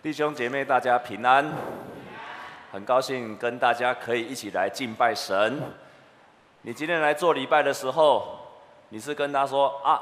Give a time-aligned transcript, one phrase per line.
[0.00, 1.44] 弟兄姐妹，大家平安，
[2.70, 5.60] 很高兴跟大家可以一起来敬拜神。
[6.62, 8.38] 你今天来做礼拜的时候，
[8.90, 10.00] 你是跟他说啊，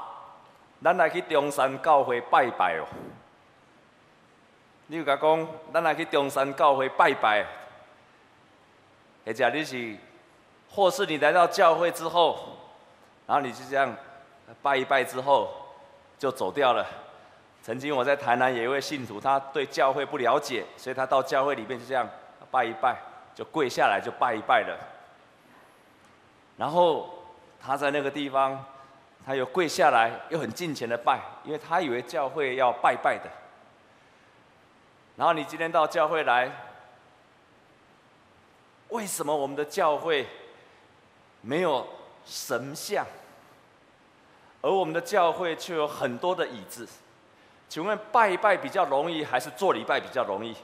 [0.85, 2.85] 咱来去中山教会拜拜哦。
[4.89, 7.47] 你有甲讲，咱来去中山教会拜拜，
[9.25, 9.97] 或者你是，
[10.69, 12.59] 或是你来到教会之后，
[13.27, 13.97] 然后你就这样
[14.61, 15.51] 拜一拜之后，
[16.19, 16.87] 就走掉了。
[17.67, 22.09] 曾经我在台南有一位信徒，他对教会不了解，所以他到教会里面就这样
[22.49, 22.97] 拜一拜，
[23.35, 24.79] 就跪下来就拜一拜了。
[26.57, 27.13] 然后
[27.61, 28.65] 他在那个地方，
[29.27, 33.29] 他又跪下来，又很敬虔的拜，因为他以为教会要拜拜的。
[35.17, 36.49] 然后你今天到教会来，
[38.91, 40.25] 为什么我们的教会
[41.41, 41.85] 没有
[42.25, 43.05] 神像，
[44.63, 46.87] 而我们的教会却有很多的椅子？
[47.69, 50.55] 请问拜一拜比较容易，还是做礼拜比较容易？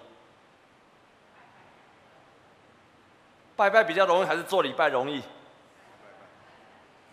[3.57, 5.23] 拜拜比较容易，还是做礼拜容易？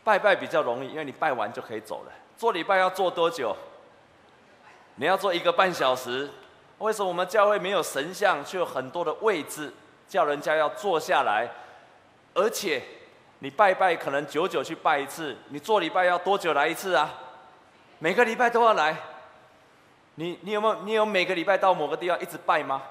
[0.03, 2.11] 拜拜比较容易，因为你拜完就可以走了。
[2.37, 3.55] 做礼拜要做多久？
[4.95, 6.29] 你要做一个半小时。
[6.77, 9.73] 为什么我们教会没有神像，却有很多的位置，
[10.07, 11.49] 叫人家要坐下来？
[12.33, 12.81] 而且
[13.39, 17.13] 你拜拜可能久久去拜一次，你做礼拜要多久来一次啊？
[17.99, 18.95] 每个礼拜都要来。
[20.19, 22.83] 你你有没有你有每个礼拜到某个地方一直拜吗？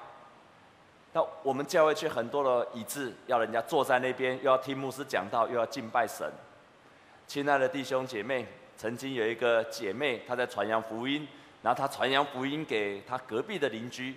[1.13, 6.27] 那我们教会却很多的椅子，要人家坐在那边，又要听牧师讲道，又要敬拜神。
[7.27, 11.27] 亲爱的弟兄姐妹，曾经有一个姐妹，她在传扬福音，
[11.61, 14.15] 然后她传扬福音给她隔壁的邻居，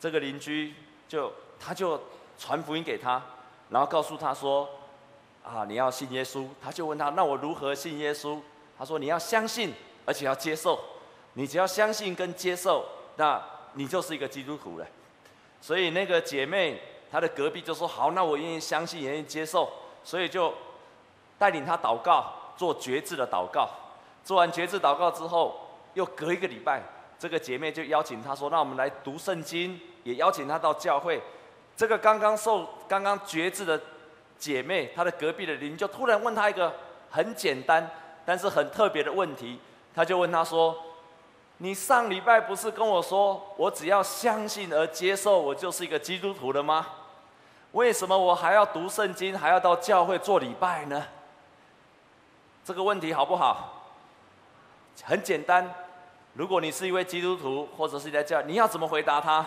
[0.00, 0.72] 这个邻居
[1.06, 2.00] 就他就
[2.38, 3.22] 传福音给她，
[3.68, 4.66] 然后告诉她说：
[5.44, 6.46] 啊，你要信耶稣。
[6.62, 8.40] 他就问她：那我如何信耶稣？
[8.78, 9.74] 她说：你要相信，
[10.06, 10.80] 而且要接受。
[11.38, 13.40] 你只要相信跟接受，那
[13.74, 14.84] 你就是一个基督徒了。
[15.60, 19.70] 所以那个姐妹，她的隔壁就说：“好，那我愿意相信，愿意接受。”
[20.02, 20.52] 所以就
[21.38, 23.70] 带领她祷告，做决志的祷告。
[24.24, 25.60] 做完决志祷告之后，
[25.94, 26.82] 又隔一个礼拜，
[27.20, 31.22] 这个姐妹就邀请她说：“那我们来读圣经，也邀请她到教会。”
[31.76, 33.80] 这个刚刚受、刚刚决志的
[34.36, 36.74] 姐妹，她的隔壁的邻居就突然问她一个
[37.08, 37.88] 很简单
[38.26, 39.60] 但是很特别的问题，
[39.94, 40.76] 她就问她说。
[41.58, 46.86] 你上礼拜不是跟我说，我只要相信而接受，我就是一个基督徒了吗？
[47.72, 51.04] 为什么我还要读圣经，还要到教会做礼拜呢？
[52.64, 53.74] 这个问题好不好？
[55.02, 55.68] 很简单，
[56.34, 59.44] 如果你是一位基督徒，或者是在教，你要怎么回答他？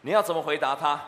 [0.00, 1.00] 你要怎么回答他？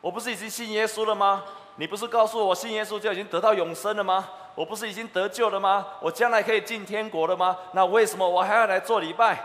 [0.00, 1.44] 我不是已经信耶稣了吗？
[1.76, 4.28] 你不是告诉我，我信耶稣就已经得到永生了吗？
[4.60, 5.86] 我不是已经得救了吗？
[6.02, 7.56] 我将来可以进天国了吗？
[7.72, 9.42] 那为什么我还要来做礼拜？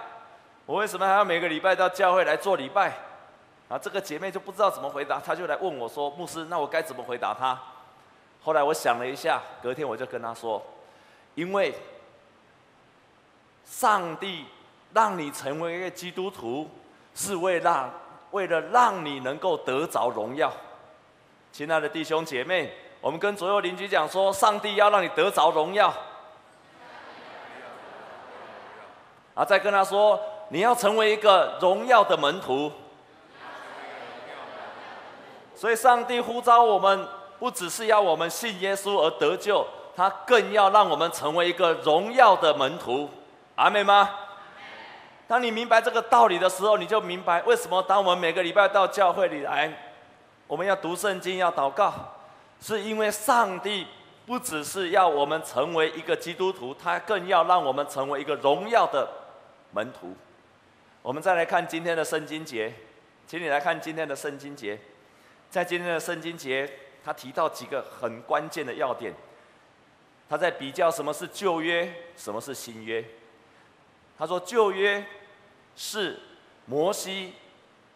[0.66, 2.92] 我为什么还要每个礼拜到教会来做礼拜？
[3.70, 7.58] 啊，这个姐妹就不知道怎么回答，她就来问我说：“牧师，那我该怎么回答她？”
[8.44, 10.62] 后来我想了一下，隔天我就跟她说
[11.36, 11.74] ：“因为
[13.64, 14.44] 上帝
[14.94, 16.70] 让你成为一个基督徒，
[17.14, 17.90] 是为让
[18.32, 20.52] 为了让你能够得着荣耀。”
[21.54, 22.74] 亲爱的弟兄姐妹。
[23.06, 25.94] 我们跟左右邻居讲说，上帝要让你得着荣耀，
[29.36, 32.72] 啊，再跟他说，你要成为一个荣耀的门徒。
[35.54, 37.08] 所以，上帝呼召我们，
[37.38, 39.64] 不只是要我们信耶稣而得救，
[39.96, 43.08] 他更要让我们成为一个荣耀的门徒。
[43.54, 44.10] 阿妹吗？
[45.28, 49.72] 当你明白这个道理的时候，你就明白为什么当我们每个礼拜到教会里来，
[50.48, 51.94] 我们要读圣经，要祷告。
[52.66, 53.86] 是因为上帝
[54.26, 59.08] 不只是要我们成为一个基督徒，他更要让我们成为一个荣耀的
[59.72, 60.16] 门徒。
[61.04, 62.74] 我们再来看今天的圣经节，
[63.28, 64.80] 请你来看今天的圣经节。
[65.52, 66.68] 在今天的圣经节，
[67.04, 69.14] 他提到几个很关键的要点。
[70.28, 73.06] 他在比较什么是旧约，什么是新约。
[74.18, 75.06] 他说旧约
[75.76, 76.20] 是
[76.66, 77.34] 摩西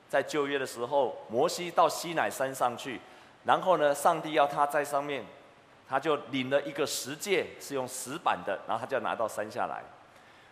[0.08, 3.02] 在旧约的时候，摩西到西乃山上去。
[3.50, 5.26] 然后呢，上帝要他在上面，
[5.90, 9.82] 他就领了一个十戒，是用石板的，然后他就拿到山下来。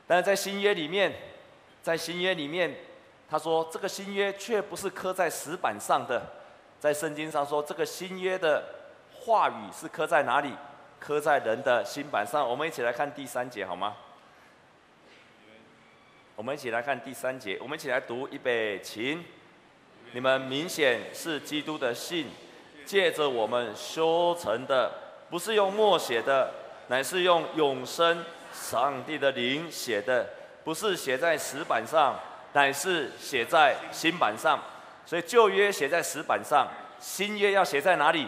[0.07, 1.13] 但是在新约里面，
[1.83, 2.75] 在新约里面，
[3.29, 6.19] 他说这个新约却不是刻在石板上的，
[6.79, 8.63] 在圣经上说这个新约的
[9.13, 10.55] 话语是刻在哪里？
[10.99, 12.49] 刻在人的心板上。
[12.49, 13.95] 我们一起来看第三节好吗？
[16.35, 19.23] 我们一起来看第三节，我们一起来读预备，请
[20.13, 22.31] 你们明显是基督的信。
[22.87, 24.89] 借着我们修成的，
[25.29, 26.49] 不是用墨写的，
[26.87, 28.23] 乃是用永生
[28.53, 30.25] 上帝的灵写的，
[30.63, 32.15] 不是写在石板上，
[32.53, 34.57] 乃是写在新版上。
[35.05, 36.67] 所以旧约写在石板上，
[36.99, 38.25] 新约要写在哪里？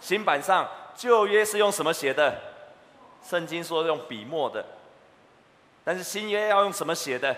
[0.00, 0.68] 新版上。
[0.94, 2.34] 旧约是用什么写的？
[3.22, 4.64] 圣经说用笔墨的，
[5.84, 7.36] 但是新约要用什么写的？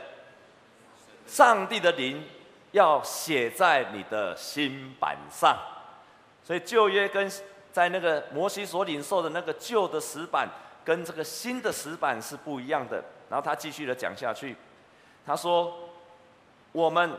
[1.26, 2.24] 上帝的灵
[2.70, 5.58] 要写在你的心板上，
[6.48, 7.30] 所以旧约跟
[7.70, 10.48] 在那个摩西所领受的那个旧的石板，
[10.82, 13.04] 跟这个新的石板是不一样的。
[13.28, 14.56] 然后他继续的讲下去，
[15.26, 15.90] 他说
[16.72, 17.12] ：“我们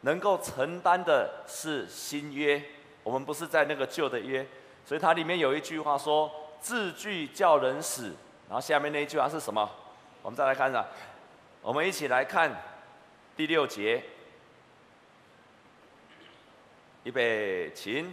[0.00, 2.62] 能够承担的是新约，
[3.02, 4.46] 我们不是在那个旧的约。”
[4.86, 8.14] 所以它里面有一句话说：“字句叫人死。”
[8.48, 9.70] 然后下面那一句话是什么？
[10.22, 10.82] 我们再来看一下，
[11.60, 12.50] 我们一起来看
[13.36, 14.02] 第六节。
[17.04, 18.10] 预备，请。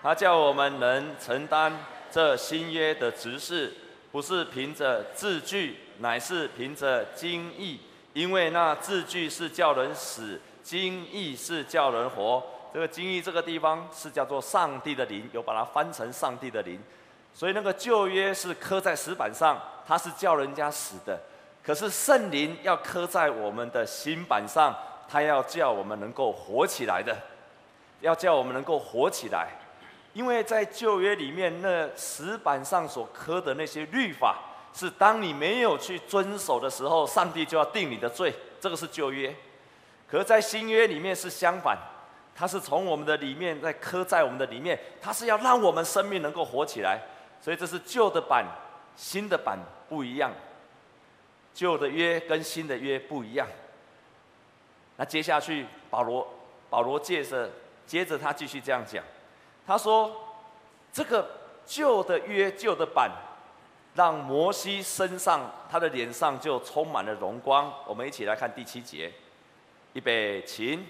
[0.00, 1.72] 他叫我们能承担
[2.10, 3.74] 这新约的职事，
[4.12, 7.80] 不是凭着字句，乃是凭着经意。
[8.14, 12.42] 因为那字句是叫人死，经意是叫人活。
[12.72, 16.80] 这个经义这个地方是叫做上帝的灵，有把它翻成上帝的灵，
[17.34, 21.18] 所以那个旧约是刻在石板上，它是叫人家死的。
[21.62, 24.74] 可是圣灵要刻在我们的心板上，
[25.08, 27.16] 它要叫我们能够活起来的，
[28.00, 29.48] 要叫我们能够活起来。
[30.18, 34.36] 因为在旧约里面，那石板上所刻的那些律法，
[34.74, 39.32] 是当你没有去遵守的时候，上帝就要定你的罪，这个是旧约。
[40.08, 41.78] 可在新约里面是相反。
[42.34, 47.00] 它是从我们的里面在刻在我们的里面，它是要让我们生命能够活起来，
[47.40, 48.44] 所以这是旧的版，
[48.96, 49.56] 新的版
[49.88, 50.32] 不一样，
[51.54, 53.46] 旧的约跟新的约不一样。
[54.96, 56.26] 那接下去保罗
[56.68, 57.48] 保罗接着
[57.86, 59.04] 接着他继续这样讲，
[59.68, 60.10] 他说
[60.90, 61.28] 这个
[61.66, 63.12] 旧的约旧的版，
[63.94, 67.70] 让摩西身上他的脸上就充满了荣光。
[67.86, 69.12] 我们一起来看第七节，
[69.92, 70.86] 预备，请。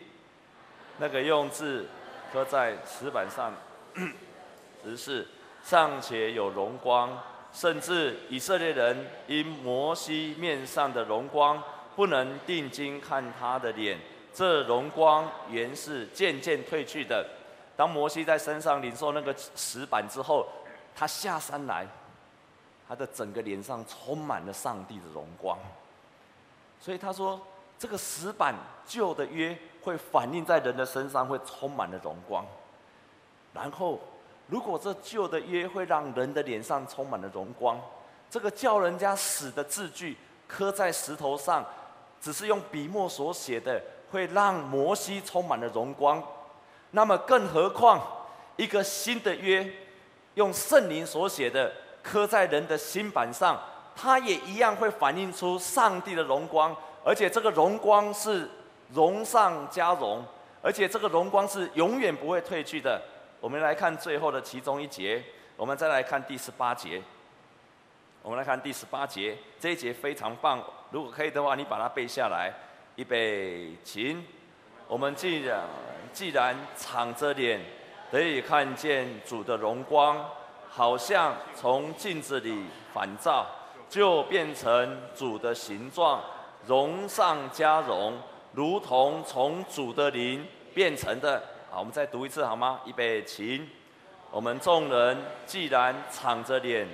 [0.99, 1.89] 那个用字
[2.33, 3.53] 刻在石板上，
[4.85, 5.27] 只是
[5.65, 7.21] 尚且有荣光，
[7.53, 11.61] 甚至以色列人因摩西面上的荣光，
[11.97, 13.99] 不能定睛看他的脸。
[14.33, 17.27] 这荣光原是渐渐褪去的。
[17.79, 20.45] 当摩西在身上领受那个石板之后，
[20.97, 21.87] 他下山来，
[22.89, 25.57] 他的整个脸上充满了上帝的荣光。
[26.81, 27.41] 所以他说，
[27.79, 28.53] 这个石板
[28.85, 29.57] 旧的约。
[29.81, 32.45] 会反映在人的身上，会充满了荣光。
[33.55, 33.99] 然后，
[34.49, 37.81] 如果这旧的约会让人的脸上充满了荣光，
[38.29, 40.15] 这个叫人家死的字句
[40.47, 41.65] 刻在石头上，
[42.21, 43.81] 只是用笔墨所写的，
[44.11, 46.23] 会让摩西充满了荣光。
[46.91, 48.01] 那么，更何况
[48.57, 49.69] 一个新的约，
[50.35, 53.61] 用圣灵所写的刻在人的心板上，
[53.95, 58.49] 它也一样会反映出上帝的荣光，而且这个荣光是。
[58.95, 60.25] 荣上加荣，
[60.63, 62.99] 而且这个荣光是永远不会褪去的。
[63.39, 65.23] 我们来看最后的其中一节，
[65.59, 67.03] 我们再来看第十八节。
[68.23, 70.65] 我们来看第十八节，这一节非常棒。
[70.91, 72.51] 如果可以的话，你把它背下来。
[72.97, 74.25] 预备，请。
[74.89, 75.61] 我们既然
[76.13, 77.61] 既然敞着脸，
[78.11, 80.25] 得以看见主的荣光，
[80.69, 83.47] 好像从镜子里反照，
[83.89, 86.23] 就变成主的形状，
[86.67, 88.19] 荣上加荣。
[88.53, 90.45] 如同从主的灵
[90.75, 91.41] 变成的。
[91.71, 92.81] 好，我们再读一次好吗？
[92.87, 93.69] 预备，请。
[94.31, 96.89] 我们众人既然敞着脸，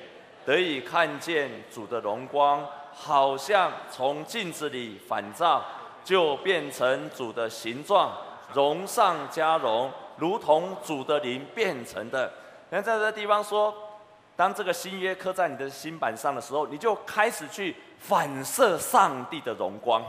[0.45, 5.65] 得以看见主的荣光，好像从镜子里反照，
[6.05, 8.13] 就变成主的形状，
[8.53, 12.31] 荣上加荣，如同主的灵变成的。
[12.71, 13.75] 那在这地方说，
[14.37, 20.05] 当这个新约刻在你的心板上的时候，你就开始去反射上帝的荣光。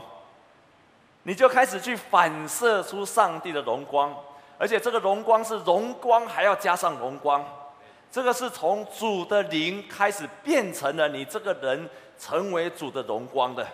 [1.27, 4.15] 你就开始去反射出上帝的荣光，
[4.59, 7.43] 而且这个荣光是荣光，还要加上荣光。
[8.11, 13.65] 这个是从主的灵开始变成了你这个人成为主的荣光的。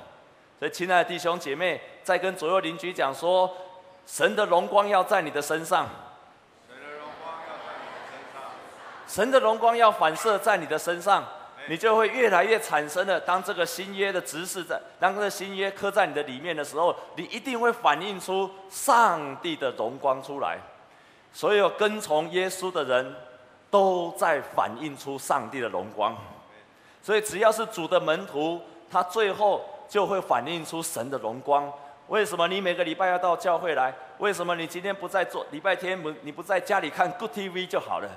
[0.59, 3.49] 所以，亲爱的弟兄姐妹，在跟左右邻居讲说，
[4.05, 5.87] 神的荣光要在你的身上。
[6.67, 8.43] 神的荣光要在你的身上。
[9.07, 11.23] 神的荣光要反射在你的身上。
[11.67, 13.19] 你就会越来越产生了。
[13.19, 20.57] 当这个新约的指示在，当这个新约刻在你的里面的时候，你一定会反映出上帝的荣光出来。
[21.31, 23.15] 所有跟从耶稣的人
[23.69, 26.17] 都在反映出上帝的荣光。
[27.03, 31.71] 所以只要是主的门徒，他最后就会反映出神的荣光。
[32.11, 33.93] 为什么你每个礼拜要到教会来？
[34.17, 35.99] 为什么你今天不在做礼拜天？
[35.99, 38.09] 不，你不在家里看 Good TV 就好了？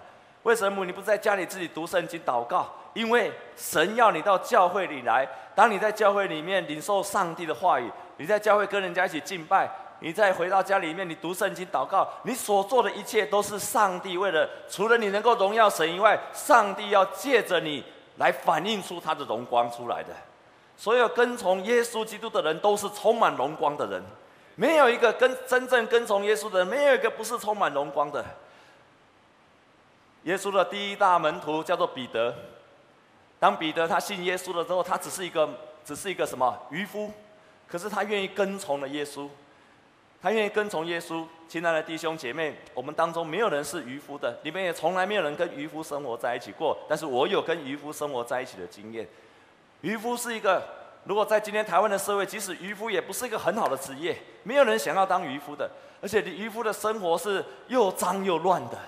[0.43, 2.69] 为什么你不在家里自己读圣经祷告？
[2.93, 5.25] 因为神要你到教会里来，
[5.55, 9.71] 当你在教会里面领受上帝的话语，你在教会跟人家一起敬拜，
[10.01, 17.85] 你再回到家里面，你读圣经祷告，你所做的一切都是上帝为了，除了你能够荣耀神以外，上帝要借着你
[18.17, 20.09] 来反映出他的荣光出来的。
[20.77, 24.03] 所有跟从耶稣基督的人都是充满荣光的人，
[24.57, 28.25] 没有一个跟真正跟从耶稣的人，没有一个不是充满荣光的。
[30.25, 32.35] 耶稣的第一大门徒叫做彼得。
[33.39, 35.49] 当彼得他信耶稣了之后，他只是一个，
[35.85, 37.13] 只是一个什么渔夫，
[37.69, 39.29] 可是他愿意跟从了耶稣，
[40.23, 41.27] 他愿意跟从耶稣。
[41.47, 46.77] 亲爱的弟兄姐妹，我们当中没有人是渔夫的，你们也从来没有人跟渔夫生活在一起过。
[46.89, 49.07] 但是我有跟渔夫生活在一起的经验。
[49.85, 50.63] 渔夫是一个，
[51.05, 58.79] 如果在今天台湾的社会，即使渔夫也不是一个很好的职业，没有人想要当渔夫的，而且你渔夫的生活是又脏又乱的。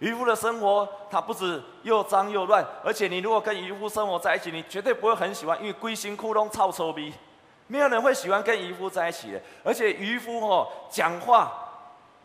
[0.00, 7.10] 渔夫的生活，他不止又脏又乱，而且你如果跟渔夫生活在一起，你绝对不会很喜欢，因为龟心窟窿臭臭逼，
[7.66, 9.40] 没有人会喜欢跟渔夫在一起的。
[9.64, 11.50] 而且渔夫哦讲话，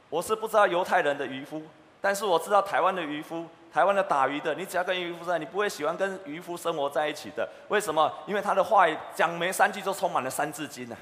[0.09, 1.61] 我是不知道犹太人的渔夫，
[2.01, 7.47] 但是我知道台湾的渔夫，台湾的打鱼的，你只要跟渔夫在，你不会喜欢跟渔夫生活在一起的。
[7.67, 8.11] 为什么？
[8.25, 10.97] 因为他的话讲没三句就充满了三字经呢。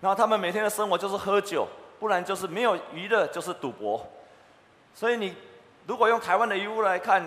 [0.00, 1.66] 然后他们每天的生活就是喝酒，
[1.98, 4.06] 不然就是没有娱乐，就是赌博。
[4.94, 5.34] 所以你。
[5.86, 7.24] 如果用台湾的渔夫来看，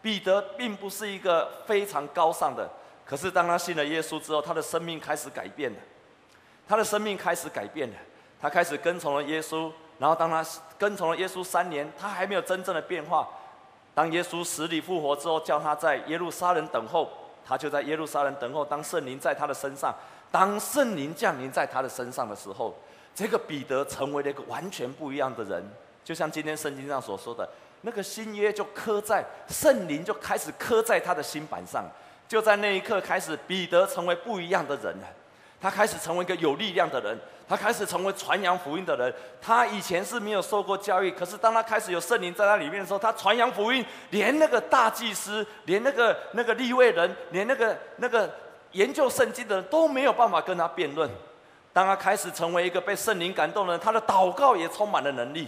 [0.00, 2.66] 彼得并不是一个非常高尚的。
[3.04, 5.78] 可是当他信了耶稣之后，他的生命开始改变了。
[6.66, 7.96] 他的生命开始改变了，
[8.40, 9.70] 他开始跟从了耶稣。
[9.98, 10.42] 然后当他
[10.78, 13.28] 跟从了耶稣三年，他还没有真正的变化。
[13.94, 17.08] 当耶稣死里复活之后，叫他在耶路撒冷等候，
[17.44, 18.64] 他就在耶路撒冷等候。
[18.64, 19.94] 当圣灵在他的身上，
[20.30, 22.74] 当圣灵降临在他的身上的时候，
[23.14, 25.62] 这个彼得成为了一个完全不一样的人。
[26.04, 27.48] 就像今天圣经上所说的。
[27.82, 31.82] 那个新约就刻在圣灵就开始刻在他的心板上，
[32.28, 35.06] 就在那一刻开始，彼得成为不一样的人了。
[35.60, 39.12] 他开始成为一个有力量的人，他开始成为传扬福音的人。
[39.42, 48.30] 他以前是没有受过教育，可是当他开始有圣灵在他里面的时候，他传扬福音，连那个大祭司，连那个那个立位人，连那个那个
[48.72, 51.10] 研究圣经的人都没有办法跟他辩论。
[51.72, 55.46] 当他开始成为一个被圣灵感动的人，他的祷告也充满了能力。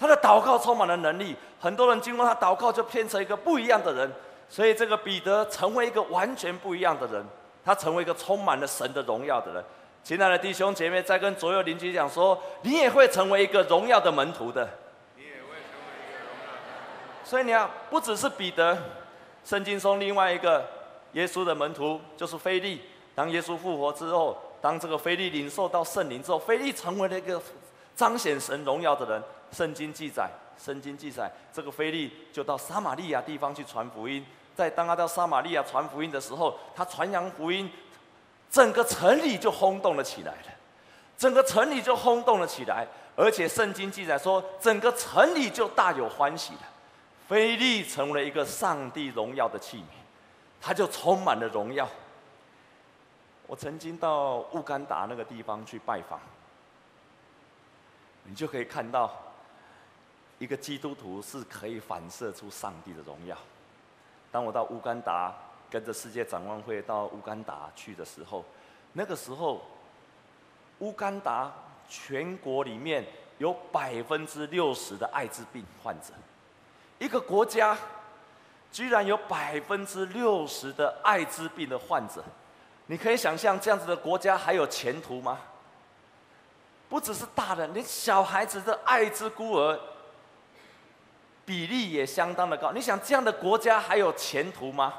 [0.00, 4.10] 他的祷告充满了能力，很多人经过他祷告就变成一个不一样的人，
[4.48, 7.24] 所以这个彼得成为一个完全不一样的人，
[7.64, 9.64] 他成为一个充满了神的荣耀的人。
[10.04, 14.68] 亲爱的弟兄姐妹，在跟左右邻居讲说，你也会成为一个荣耀的门徒的。
[15.16, 17.24] 你也会成为一个荣耀。
[17.24, 18.76] 所以你要不只是彼得，
[19.44, 20.68] 圣经中另外一个
[21.12, 22.82] 耶稣的门徒就是腓利。
[23.14, 27.40] 当耶稣复活之后，当这个腓利领受到圣灵之后，腓利成为了一个
[27.94, 29.22] 彰显神荣耀的人。
[29.52, 34.24] 圣经记载，圣经记载，这个腓利就到撒玛利亚地方去传福音。
[34.54, 37.70] 在当他到撒玛利亚传福音的时候，他传扬福音，
[38.50, 40.48] 整个城里就轰动了起来了。
[41.16, 46.60] 整个城里就轰动了起来，而且圣经记载说，整个城里就大有欢喜了。
[47.28, 49.84] 菲利成为了一个上帝荣耀的器皿，
[50.60, 51.88] 他就充满了荣耀。
[53.46, 56.20] 我曾经到乌干达那个地方去拜访，
[58.24, 59.10] 你就可以看到。
[60.38, 63.38] 一个基督徒是可以反射出上帝的荣耀。
[64.32, 65.32] 当我到乌干达
[65.70, 68.42] 跟着世界展望会到乌干达去的时候，
[68.94, 69.60] 那个时候，
[70.78, 71.52] 乌干达
[71.86, 73.04] 全国里面
[73.36, 76.14] 有百分之六十的艾滋病患者。
[76.98, 77.76] 一个国家
[78.70, 82.24] 居然有百分之六十的艾滋病的患者，
[82.86, 85.38] 你可以想象这样子的国家还有前途吗？
[86.88, 89.78] 不只是大人，连小孩子的艾滋孤儿。
[91.44, 94.94] 比例也相当的高，你想这样的国家还有前途吗？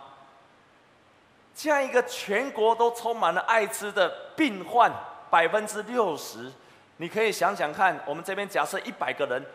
[1.56, 4.92] 这样一个全国都充满了艾滋的病患，
[5.30, 6.52] 百分之六十，
[6.98, 9.46] 你可以想想看，我们这边假设一百个人，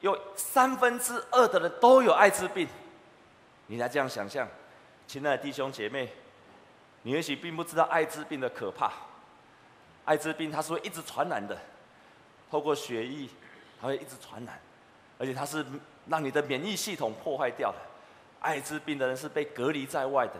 [0.00, 2.66] 有三分之二的人都有艾滋病，
[3.66, 4.48] 你来这样想象，
[5.06, 6.12] 亲爱的弟兄姐妹，
[7.02, 8.90] 你也许并不知道艾滋病的可怕，
[10.06, 11.56] 艾滋病它是会一直传染的，
[12.50, 13.28] 透过血液，
[13.80, 14.58] 它会一直传染，
[15.18, 15.64] 而且它是。
[16.08, 17.76] 让你的免疫系统破坏掉了，
[18.40, 20.34] 艾滋病的人是被隔离在外的。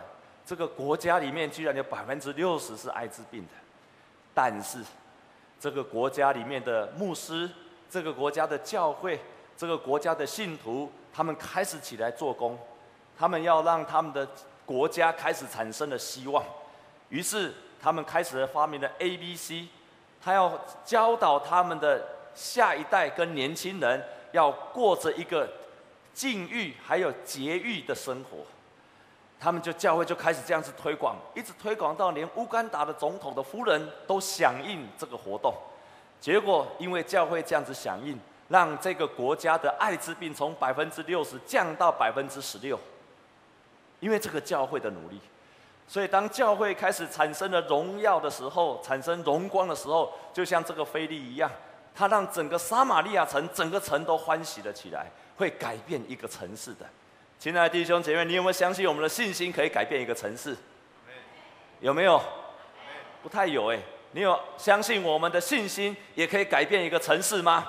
[0.45, 3.51] 这个国家里面居然有百分之六十是艾滋病的，
[4.33, 4.79] 但是
[5.57, 7.49] 这个国家里面的牧师、
[7.89, 9.17] 这个国家的教会、
[9.55, 12.59] 这个国家的信徒，他们开始起来做工，
[13.17, 14.27] 他们要让他们的
[14.65, 16.43] 国家开始产生了希望。
[17.07, 19.69] 于是他们开始发明了 ABC，
[20.21, 22.05] 他要教导他们的
[22.35, 24.03] 下一代跟年轻人。
[24.33, 25.49] 要过着一个
[26.13, 28.39] 禁欲还有节欲的生活，
[29.39, 35.53] 他们就教会就开始这样子推广，一直推广到连乌干达的总统的夫人都响应这个活动。
[36.19, 42.77] 结果因为教会这样子响应，让这个国家的艾滋病从百分之六十降到百分之十六。
[43.99, 45.17] 因为这个教会的努力，
[45.87, 51.49] 所以当教会开始产生了荣耀的时候，产生荣光的时候，就像这个菲利一样，
[51.95, 56.85] 他让整个撒玛利亚城整个城都欢喜了起来，会改变一个城市的。
[57.39, 60.55] 亲爱的弟兄姐妹，你有没有相信我们的信心可以改变一个城市？
[61.81, 62.21] 有没有？
[63.21, 63.79] 不太有哎。
[64.15, 67.67] 你有相信我们的信心也可以改变一个城市吗？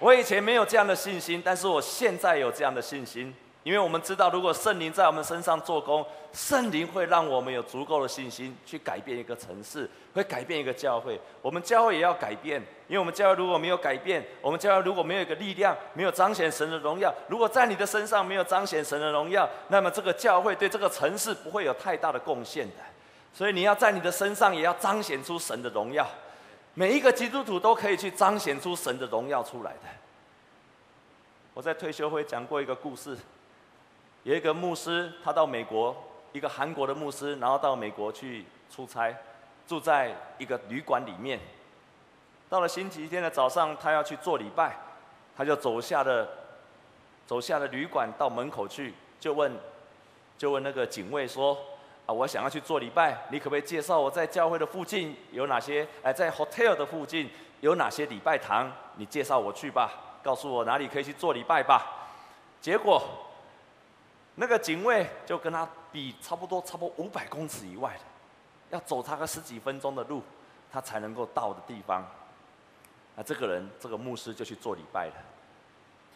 [0.00, 3.34] 我以前没有这样的信心，但是我现在有这样的信心。
[3.66, 11.20] 因为我们知道，如果圣灵在我们身上做工，圣灵会让我们有足够的信心去改变一个城市，会改变一个教会。
[11.42, 22.74] 我们教会也要改变，因为我们教会如果没有改变，我们教会如果没有一个力量，没有彰显神的荣耀，如果在你的身上没有彰显神的荣耀，那么这个教会对这个城市不会有太大的贡献的。
[23.34, 26.08] 所以你要在你的身上也要彰显出神的荣耀，
[26.74, 29.88] 每一个基督徒都可以去彰显出神的荣耀出来的。
[31.52, 33.18] 我在退休会讲过一个故事。
[34.26, 35.94] 有一个牧师，他到美国，
[36.32, 39.16] 一个韩国的牧师，然后到美国去出差，
[39.68, 41.38] 住在一个旅馆里面。
[42.48, 44.76] 到了星期天的早上，他要去做礼拜，
[45.36, 46.28] 他就走下了，
[47.24, 49.56] 走下了旅馆到门口去，就问，
[50.36, 51.56] 就问那个警卫说
[52.06, 55.86] ：“啊，我想要去做礼拜，你可不可以介绍我在教会的附近有哪些？
[56.02, 57.30] 哎，在 hotel 的附近
[57.60, 58.72] 有哪些礼拜堂？
[58.96, 62.08] 你介绍我去吧，告诉我哪里可以去做礼拜吧。”
[62.60, 63.00] 结果。
[64.38, 68.00] 那个警卫就跟他比，差不多差不多五百公尺以外的，
[68.70, 70.22] 要走他个十几分钟的路，
[70.70, 72.06] 他才能够到的地方。
[73.14, 75.14] 那这个人，这个牧师就去做礼拜了。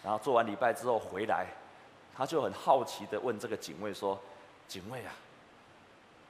[0.04, 1.46] 然后做完礼拜之后回来，
[2.14, 4.20] 他就很好奇的问这个警卫说
[4.68, 5.12] ：“警卫啊，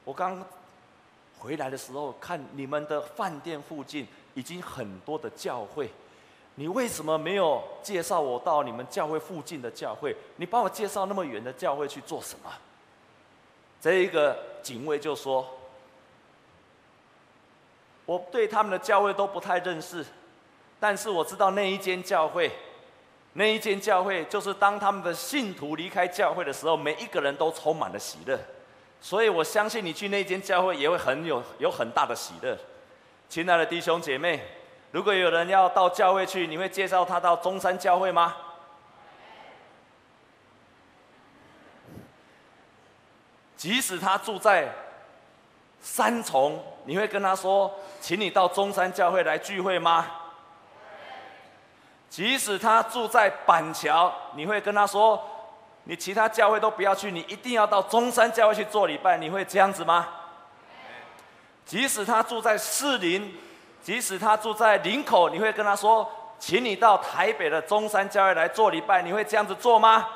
[0.05, 0.45] 我刚
[1.39, 5.91] 回来的时候看你们的饭店附近已经很多的教会。”
[6.61, 10.15] 你为什么没有介绍我到你们教会附近的教会？
[10.37, 12.53] 你把我介绍那么远的教会去做什么？
[13.81, 15.49] 这一个警卫就说
[18.05, 20.05] ：“我对他们的教会都不太认识，
[20.79, 22.51] 但是我知道那一间教会，
[23.33, 28.39] 那一间教会就是当他们的信徒离开教会的时候，每一个人都充满了喜乐，
[29.01, 32.55] 所以我相信你去那间教会也会很有有很大的喜乐。”
[33.31, 34.60] 亲爱的弟兄姐妹。
[34.93, 38.37] 如果有人要到教会去，你会介绍他到中山教会吗？
[43.57, 44.69] 即使他住在
[45.81, 50.07] 三重，你会跟他说，请你到中山教会来聚会吗？
[52.09, 55.23] 即使他住在板桥，你会跟他说，
[55.85, 60.09] 你其他教会都不要去，你一定要到中山教会去做礼拜，你会这样子吗？
[61.65, 63.39] 即使他住在士林。
[63.83, 70.07] 即使他住在林口，你会跟他说：“请你到台北的中山教会来做礼拜。”你会这样子做吗？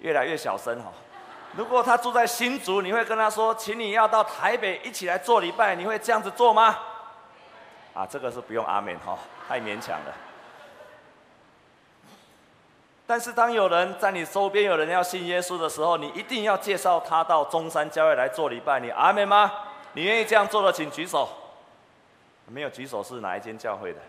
[0.00, 0.92] 越来越小声哈。
[1.56, 6.78] 如果他住在新竹，你会跟他说：“请你要到台北一起来做礼拜。”你会这样子做吗？
[7.94, 10.14] 啊，这个是不用阿门哈，太勉强了。
[13.06, 18.78] 但是当有人在你周边有人要信耶稣的时候，你一定要介绍他到中山教会来做礼拜。
[18.78, 19.50] 你阿门吗？
[19.94, 21.26] 你愿意这样做的，请举手。
[22.48, 24.00] 没有举手是哪一间教会的？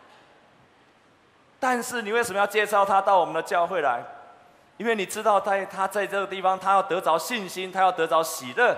[1.60, 4.02] 但是你为什么要介绍他到我们的教会来？
[4.76, 8.76] 因为你知道在他在这个地方，他要得着信心，他要得着喜乐。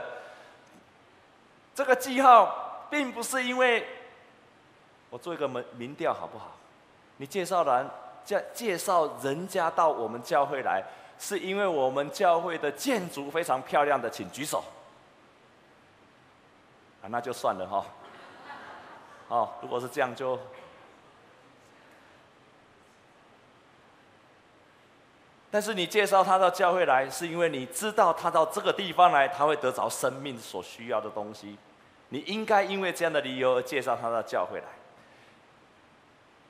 [1.74, 3.86] 这个记号并不是因为
[5.10, 6.52] 我做一个民民调好不好？
[7.18, 7.90] 你介绍人
[8.24, 10.82] 介介绍人家到我们教会来，
[11.18, 14.64] 是因为我们教会的建筑非常漂亮的，请举手。
[17.02, 17.84] 啊，那就算了哈。
[19.30, 20.36] 哦如果是这样就，
[25.52, 31.56] 但是你介绍他到教会来，是因为你知道他到这个地方来，他会得着生命所需要的东西。
[32.08, 34.66] 你应该因为这样的理由而介绍他到教会来。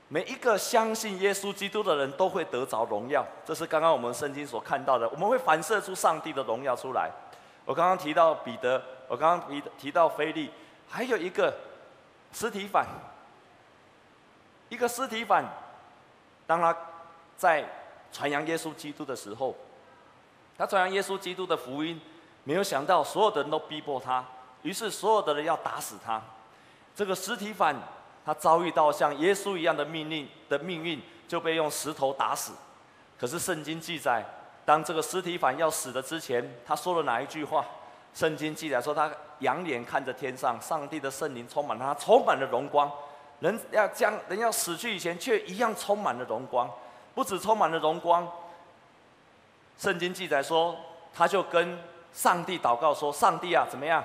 [0.09, 5.07] 每一个相信耶稣基督的人都会得着荣耀，这是刚刚我们圣经所看到的。
[5.11, 7.11] 我们会反射出上帝的荣耀出来。
[7.67, 10.51] 我刚刚提到彼得，我刚刚提提到菲利，
[10.89, 11.55] 还有一个。
[12.33, 12.87] 尸体反，
[14.69, 15.45] 一个尸体反，
[16.47, 16.77] 当他
[17.37, 17.65] 在
[18.13, 19.55] 传扬耶稣基督的时候，
[20.57, 22.01] 他传扬耶稣基督的福音，
[22.45, 24.25] 没有想到所有的人都逼迫他，
[24.63, 26.21] 于是所有的人要打死他。
[26.95, 27.75] 这个尸体反，
[28.25, 32.53] 他遭遇到像耶稣一样的命令的命运，就被用石头打死。
[33.19, 34.25] 可是圣经记载，
[34.65, 37.65] 当这个尸体反要死的之前，他说了哪一句话？
[38.15, 42.91] 圣经记载说，他仰脸看着天上，上帝的圣灵充满他，充满了荣光。
[43.41, 46.69] 人要将人要死去以前，却一样充满了荣光。
[47.15, 48.27] 不止充满了荣光，
[49.79, 50.77] 圣经记载说，
[51.15, 51.79] 他就跟
[52.13, 54.03] 上帝祷告说：“上帝啊，怎么样？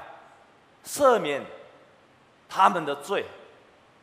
[0.86, 1.44] 赦免
[2.48, 3.26] 他们的罪，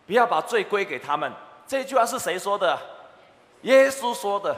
[0.06, 1.32] 不要把罪归给他们。”
[1.66, 2.78] 这句话是谁说的？
[3.62, 4.56] 耶稣说的。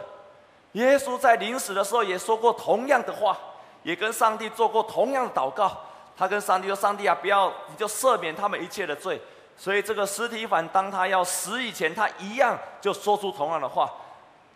[0.72, 3.38] 耶稣在临死的时候也说过同样的话，
[3.84, 5.70] 也跟上帝做过同样的祷告。
[6.16, 9.20] 他跟上帝说：“上帝啊，不要，你就赦免他们一切的罪。”
[9.56, 13.88] 所以这个司提反，当他要死以前，他一样就说出同样的话。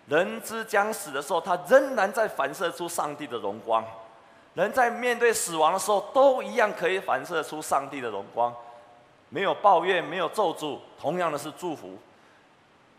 [0.06, 3.84] 人之将死的时候，他仍然在反射出上帝的荣光。
[4.54, 8.54] 人在面对死亡的时候，都一样可以反射出上帝的荣光，
[9.28, 11.98] 没有抱怨，没有咒诅，同样的是祝福。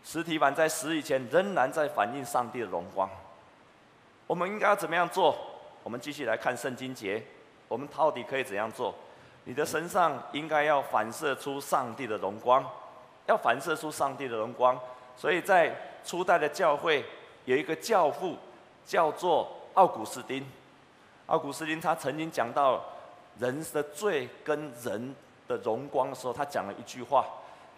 [0.04, 3.08] 实体反在死以前，仍然在反映上帝的荣光。
[4.26, 5.36] 我们应该要怎么样做？
[5.82, 7.22] 我们继续来看圣经节，
[7.68, 8.94] 我们到底可以怎样做？
[9.44, 12.64] 你的身上应该要反射出上帝的荣光，
[13.26, 14.78] 要反射出上帝的荣光。
[15.16, 17.04] 所以在初代的教会
[17.46, 18.36] 有一个教父，
[18.84, 20.46] 叫做奥古斯丁。
[21.26, 22.82] 奥古斯丁他曾经讲到
[23.38, 25.14] 人的罪跟人
[25.48, 27.26] 的荣光的时候，他讲了一句话，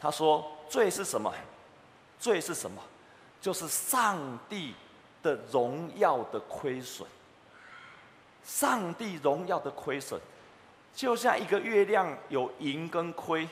[0.01, 1.33] 他说：“罪是什么？
[2.19, 2.83] 罪是什么？
[3.41, 4.75] 就是上帝
[5.23, 7.07] 的荣耀的亏损。
[8.45, 10.21] 上帝荣耀的亏损，
[10.95, 13.49] 就像一个月亮有盈跟亏。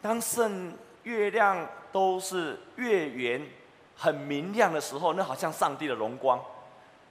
[0.00, 3.46] 当圣月亮都是月圆、
[3.96, 6.40] 很明亮的时候，那好像上帝的荣光。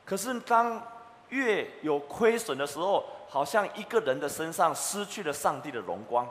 [0.06, 0.82] 可是当
[1.30, 6.30] 月有亏损的时候，好像一个人的身上失去了上帝的荣光。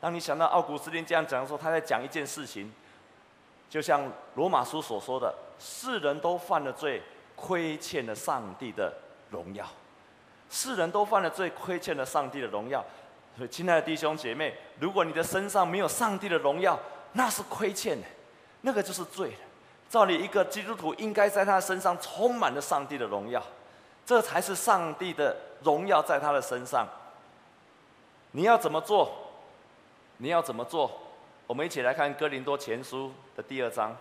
[0.00, 2.72] 当你想到奥古斯丁这样讲的时候，他在讲一件事情，
[3.70, 7.00] 就像罗马书所说的：世人都犯了罪，
[7.36, 8.92] 亏欠了上帝的
[9.32, 9.66] 荣耀。
[10.48, 12.84] 世人都犯了罪，亏欠了上帝的荣耀。
[13.36, 16.78] 所以，亲爱的弟兄姐妹，如果你的身上没有上帝的荣耀，
[17.14, 18.06] 那是亏欠的，
[18.60, 19.32] 那个就是罪。
[19.88, 23.42] 照理，一个基督徒应该在他身上充满了上帝的荣耀。
[24.04, 26.86] 这才是上帝的荣耀在他的身上。
[28.32, 29.10] 你要怎么做？
[30.18, 30.90] 你要怎么做？
[31.46, 33.96] 我们一起来看《哥林多前书》的第二章。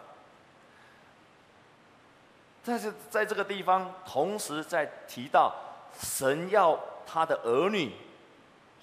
[2.64, 5.54] 但是在这个地方，同时在提到
[6.00, 7.92] 神要他的儿女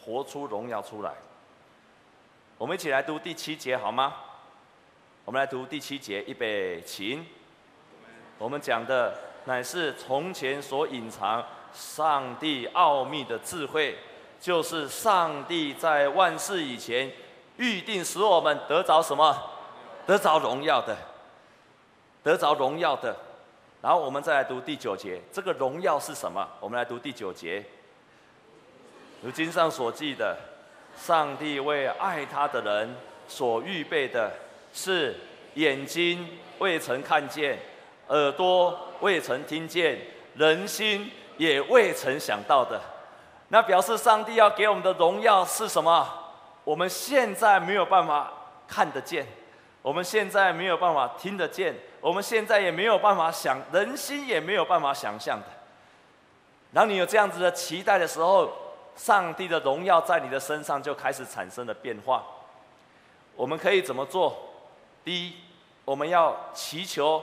[0.05, 1.13] 活出荣耀出来。
[2.57, 4.15] 我们一起来读第七节好吗？
[5.25, 7.23] 我们来读第七节，预备起。
[8.39, 9.15] 我们讲的。
[9.45, 13.97] 乃是从前所隐藏上帝奥秘的智慧，
[14.39, 17.11] 就是上帝在万世以前
[17.57, 19.35] 预定使我们得着什么？
[20.07, 20.95] 得着荣耀的，
[22.23, 23.17] 得着荣耀的。
[23.81, 26.47] 然后我们再来读第九节，这个荣耀是什么？
[26.61, 27.65] 我们来读第九节。
[29.23, 30.37] 如经上所记的，
[30.97, 32.95] 上帝为爱他的人
[33.27, 34.33] 所预备的，
[34.73, 35.17] 是
[35.55, 37.59] 眼睛未曾看见。
[38.09, 39.99] 耳朵未曾听见，
[40.35, 42.81] 人心也未曾想到的，
[43.49, 46.09] 那表示上帝要给我们的荣耀是什么？
[46.65, 48.33] 我们现在没有办法
[48.67, 49.27] 看得见，
[49.83, 55.47] 我们现在没有办法听得见，我们现在也没有办法想，人心也没有办法想象的。
[56.73, 58.53] 当你有这样子的期待的时候，
[58.95, 62.25] 上帝的荣耀在你的身上就开始产生了变化。
[63.35, 64.37] 我们可以怎么做？
[65.05, 65.35] 第一，
[65.85, 67.23] 我们要祈求。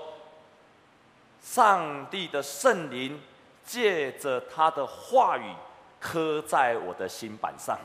[1.42, 3.22] 上帝的圣灵
[3.64, 5.54] 借着他的话语
[6.00, 7.78] 刻在我的心板上。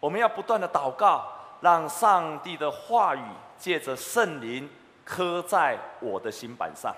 [0.00, 3.22] 我们要不断的祷告，让上帝的话语
[3.56, 4.68] 借着圣灵
[5.06, 6.94] 刻在我的心板上。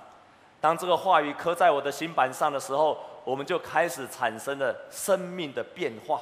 [0.61, 6.21] 当这个话语刻在我的心板上的时候，我们就开始产生了生命的变化。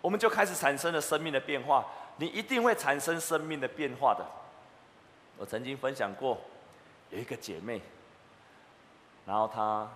[0.00, 1.84] 我们就开始产生了生命的变化。
[2.16, 4.24] 你一定会产生生命的变化的。
[5.38, 6.38] 我曾经分享过，
[7.10, 7.80] 有一个姐妹。
[9.24, 9.88] 然后她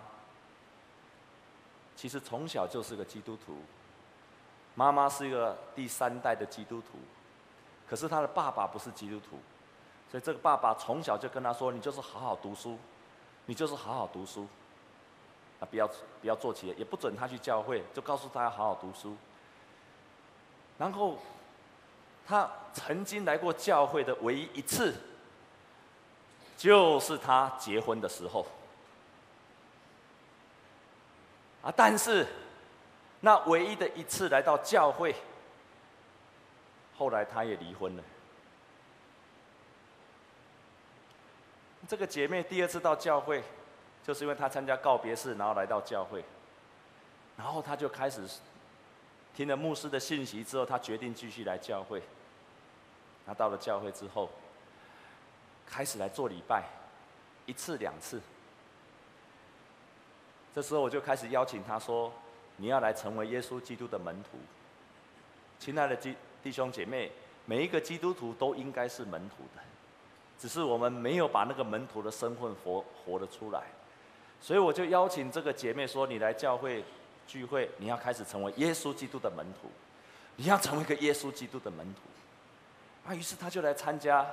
[1.95, 3.59] 其实从小就是个基督徒，
[4.75, 6.99] 妈妈是一个第三代的基督徒，
[7.89, 9.39] 可是她的爸爸不是基督徒，
[10.11, 12.79] 所以这个爸爸从小就跟他说：“你就是好好读书，
[13.47, 14.47] 你就是好好读书，
[15.61, 15.87] 啊，不要
[16.21, 19.17] 不要做企业，也不准他去教会，就告诉他要好好读书。”
[20.79, 21.19] 然后
[22.27, 24.95] 他曾经来过教会的唯一一次，
[26.57, 28.47] 就是他结婚的时候。
[31.63, 31.73] 啊！
[31.77, 32.25] 但是，
[33.19, 35.13] 那唯一的一次来到教会，
[36.97, 38.03] 后来他也离婚了。
[41.87, 43.43] 这个姐妹第二次到教会，
[44.05, 46.25] 就是因为她参加告别式，然后来到教会，
[47.37, 48.23] 然后她就开始
[49.35, 52.03] 听了牧师的信息之后，她决定继续来教会。
[53.27, 54.31] 他到了教会之后，
[55.67, 56.63] 开始来做礼拜，
[57.45, 58.21] 一次两次。
[60.55, 62.13] 这时候我就开始邀请他说
[62.57, 64.39] ：“你要来成为耶稣基督的门徒。”
[65.59, 67.11] 亲爱的弟弟兄姐妹，
[67.47, 69.63] 每一个基督徒都应该是门徒的，
[70.39, 73.63] 只是我们没有把那个门徒的身份活活了出来。
[74.41, 76.85] 所以我就邀请这个姐妹说：“你来教会
[77.27, 79.69] 聚会，你要开始成为耶稣基督的门徒，
[80.37, 82.01] 你要成为一个耶稣基督的门徒。”
[83.09, 84.27] 啊，于是她就来参加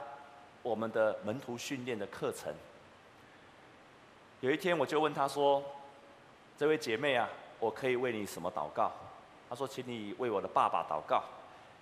[0.61, 2.53] 我们的门徒训练的课程。
[4.41, 5.63] 有一天我就问她说
[6.57, 8.91] ：“这位姐妹啊，我可以为你什么祷告？”
[9.49, 11.23] 她说：“请你为我的爸爸祷告，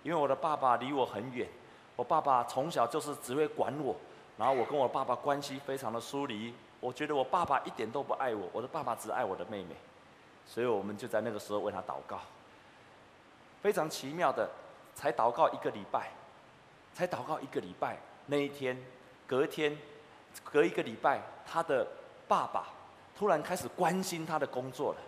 [0.04, 1.48] 因为我的爸爸离我很远，
[1.96, 3.96] 我爸爸从小就是只会管我，
[4.42, 6.52] 然后我跟我爸爸关系非常的疏离。”
[6.82, 9.76] 我觉得我爸爸一点都不爱我，我的爸爸只爱我的妹妹，
[10.48, 12.20] 所以我们就在那个时候为他祷告。
[13.62, 14.50] 非常奇妙的，
[14.96, 16.10] 才祷告一个礼拜，
[16.92, 18.76] 才祷告一个礼拜，那一天，
[19.28, 19.78] 隔天，
[20.44, 21.88] 隔一个礼拜，他的
[22.28, 22.66] 爸爸
[23.16, 25.00] 突然开始关心他的工作了，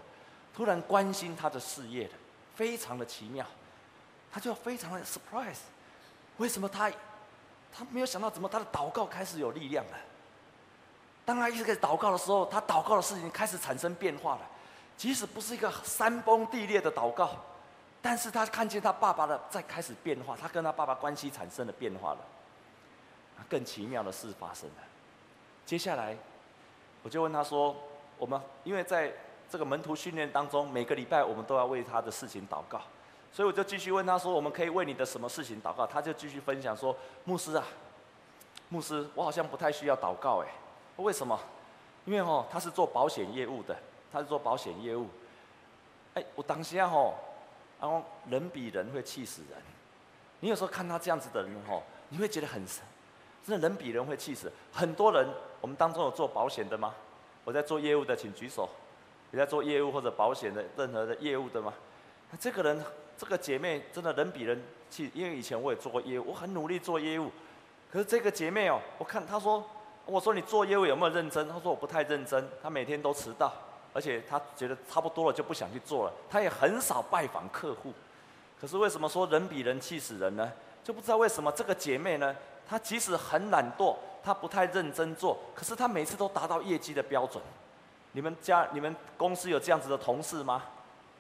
[0.56, 2.14] 突然关心他的事业了，
[2.54, 3.44] 非常的奇妙，
[4.32, 5.62] 他就非常的 surprise，
[6.38, 6.92] 为什么他，
[7.76, 9.98] 他没有想到怎么他的祷告开始有力量了。
[11.26, 14.42] 当他一直开始祷告的时候，他祷告的事情开始产生变化了。
[14.96, 17.32] 即使不是一个山崩地裂的祷告，
[18.02, 22.20] 但是他看见他爸爸的在开始变化，他跟他爸爸关系产生了变化了。
[23.50, 24.76] 更奇妙的事发生了。
[25.66, 26.16] 接下来，
[27.02, 27.76] 我就问他说
[28.18, 29.12] ：“我们因为在
[29.50, 32.82] 这个门徒训练当中，每个礼拜我们都要为他的事情祷告，
[33.34, 37.66] 所以我就继续问他说：‘我们可以为你的什么事情祷告？’他就继续分享说：‘牧师啊，
[38.70, 40.48] 牧师，我好像不太需要祷告，哎。’
[40.98, 41.40] 为什么？
[42.06, 43.76] 因为哦，他是做保险业务的，
[44.12, 45.08] 他是做保险业务。
[46.14, 47.16] 哎，我当下哦，
[47.82, 49.60] 然后人比人会气死人。
[50.40, 52.84] 你有时候看他这样子的人哦，你会觉得很神，
[53.44, 54.52] 真的人比人会气死。
[54.72, 55.28] 很多人，
[55.62, 56.94] 我们当中有做保险的吗？
[57.44, 58.70] 我在做业务的，请举手。
[59.32, 61.74] 有在做业务或者保险的任何的业务的吗？
[62.30, 62.86] 那这个人，
[63.18, 67.32] 这个姐妹真的人比人气，因为以前我也做过业务，我很努力做业务。
[67.92, 69.64] 可是这个姐妹哦，我看她说。
[70.06, 71.48] 我说你做业务有没有认真？
[71.48, 73.54] 她说我不太认真，她每天都迟到，
[73.94, 76.12] 而且她觉得差不多了就不想去做了。
[76.30, 77.94] 她也很少拜访客户。
[78.60, 80.52] 可是为什么说人比人气死人呢？
[80.84, 82.36] 就不知道为什么这个姐妹呢，
[82.68, 87.42] 她即使很懒惰，她不太认真做，可是她每次都达到业绩的标准。
[88.12, 90.64] 你们家、你们公司有这样子的同事吗？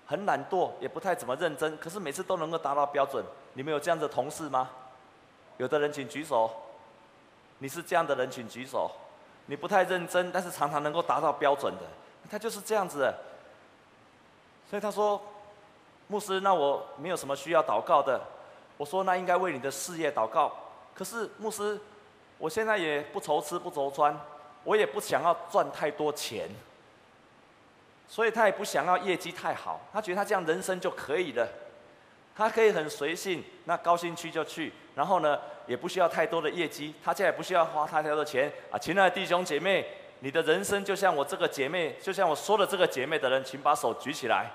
[0.05, 3.23] 很懒惰，也不太怎么认真，可是每次都能够达到标准。
[3.53, 4.69] 你们有这样的同事吗？
[5.57, 6.49] 有的人请举手。
[7.59, 8.91] 你是这样的人，请举手。
[9.45, 11.81] 你不太认真，但是常常能够达到标准的，
[12.29, 13.13] 他就是这样子的。
[14.69, 15.21] 所以他说
[16.07, 18.19] ：“牧师，那我没有什么需要祷告的。”
[18.75, 20.51] 我说：“那应该为你的事业祷告。”
[20.95, 21.79] 可是牧师，
[22.37, 24.19] 我现在也不愁吃不愁穿，
[24.63, 26.49] 我也不想要赚太多钱，
[28.07, 31.47] 所以他也不想要业绩太好，他觉得他这样人生就可以了。
[32.35, 38.77] 他可以很随性，那高兴去就去，然后呢，也不需要太多的业绩，他家也不需要花太多的钱啊。
[38.77, 39.85] 亲爱的弟兄姐妹，
[40.21, 44.49] 你的人生就像我这个姐妹，就像我说的这个姐妹的人，请把手举起来。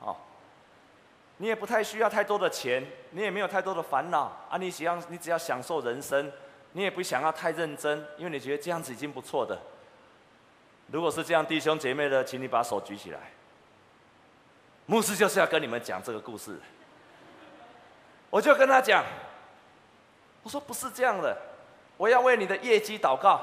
[0.00, 0.26] 好，
[1.36, 4.56] 你也不太需要太多的钱，你也没有太多的烦恼啊。
[4.58, 6.32] 你只要你只要享受人生，
[6.72, 9.56] 你也不想要太认真，因为你觉得这样子已经不错的。
[10.90, 13.18] 如果是这样，弟兄姐妹的，请你把手举起来。
[14.86, 16.58] 牧师就是要跟你们讲这个故事，
[18.28, 19.04] 我就跟他讲，
[20.42, 21.36] 我说不是这样的，
[21.96, 23.40] 我要为你的业绩祷告，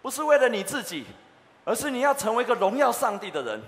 [0.00, 1.04] 不是为了你自己，
[1.66, 3.60] 而是你要成为一个荣耀上帝的人，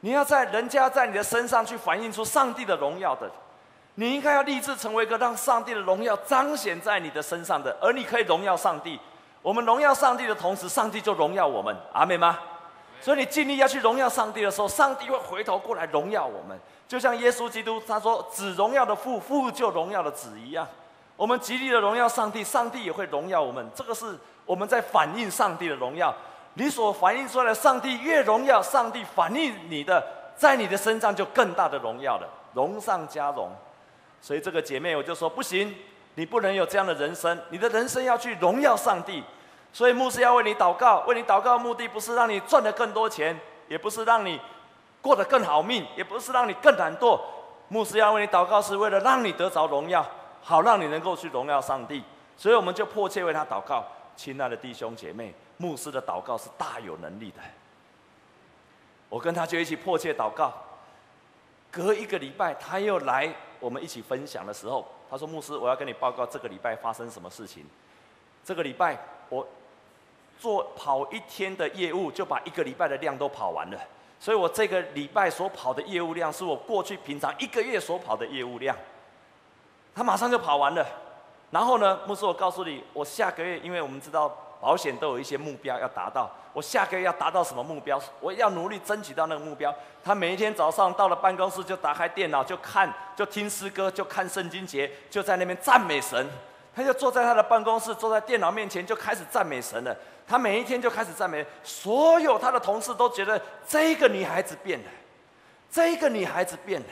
[0.00, 3.30] 你要在人家在你的身上去反映出上帝的荣耀的，
[3.94, 8.98] 你应该要立志成为一个让上帝的荣耀彰显在你的身上的，而你可以荣耀上帝，
[9.42, 12.38] 我们荣耀上帝的同时，上帝就荣耀我们，阿们吗？
[13.00, 20.66] 所以你尽力要去荣耀上帝的时候，上帝会回头过来荣耀我们，就像耶稣基督他说：“子荣耀的父，父就荣耀的子一样。”
[21.16, 23.68] 我们极力的荣耀上帝，上帝也会荣耀我们。
[23.74, 26.14] 这个是我们在反映上帝的荣耀。
[26.54, 30.04] 你所反映出来的上帝越荣耀，上帝反映你的，
[30.36, 33.50] 在你的身上就更大的荣耀了，荣上加荣。
[34.20, 35.72] 所以这个姐妹我就说：不行，
[36.18, 39.22] 你不能有这样的人生，你的人生要去荣耀上帝。
[39.72, 44.40] 所以牧师要为你祷告，为你祷告的目的不是让你赚得更多钱，也不是让你
[45.00, 47.20] 过得更好命，也不是让你更懒惰。
[47.68, 50.04] 牧师要为你祷告，是为了让你得着荣耀，
[50.42, 52.02] 好让你能够去荣耀上帝。
[52.36, 53.86] 所以我们就迫切为他祷告。
[54.16, 57.36] 亲爱的弟兄姐妹，牧师的祷告是大有能力的。
[59.08, 60.52] 我跟他就一起迫切祷告。
[61.70, 67.64] 隔一个礼拜，他又来我们一起分享的时候，他说：“牧师，我要跟你报告这个礼拜发生什么事情。
[68.44, 69.46] 这个礼拜我
[70.38, 73.78] 做跑一天的业务，就把一个礼拜的量都跑完了。
[74.20, 78.76] 所以我这个礼拜所跑的业务量，是我过去平常一个月所跑的业务量。
[79.94, 80.86] 他马上就跑完了。
[81.50, 88.02] 然后呢，牧师，我告诉你，我下个月，因为我们知道。”保险都有一些目标要达到，我下个月要达到什么目标？
[88.18, 89.72] 我要努力争取到那个目标。
[90.02, 96.28] 他每一天早上到了办公室就打开电脑就看，就听诗歌，就看圣经节，就在那边赞美神。
[96.74, 99.96] 他就坐在他的办公室，坐在电脑面前就开始赞美神了。
[100.26, 104.86] 他每一天就开始赞美，所有他的同事都觉得这个女孩子变了，
[105.70, 106.88] 这个女孩子变了，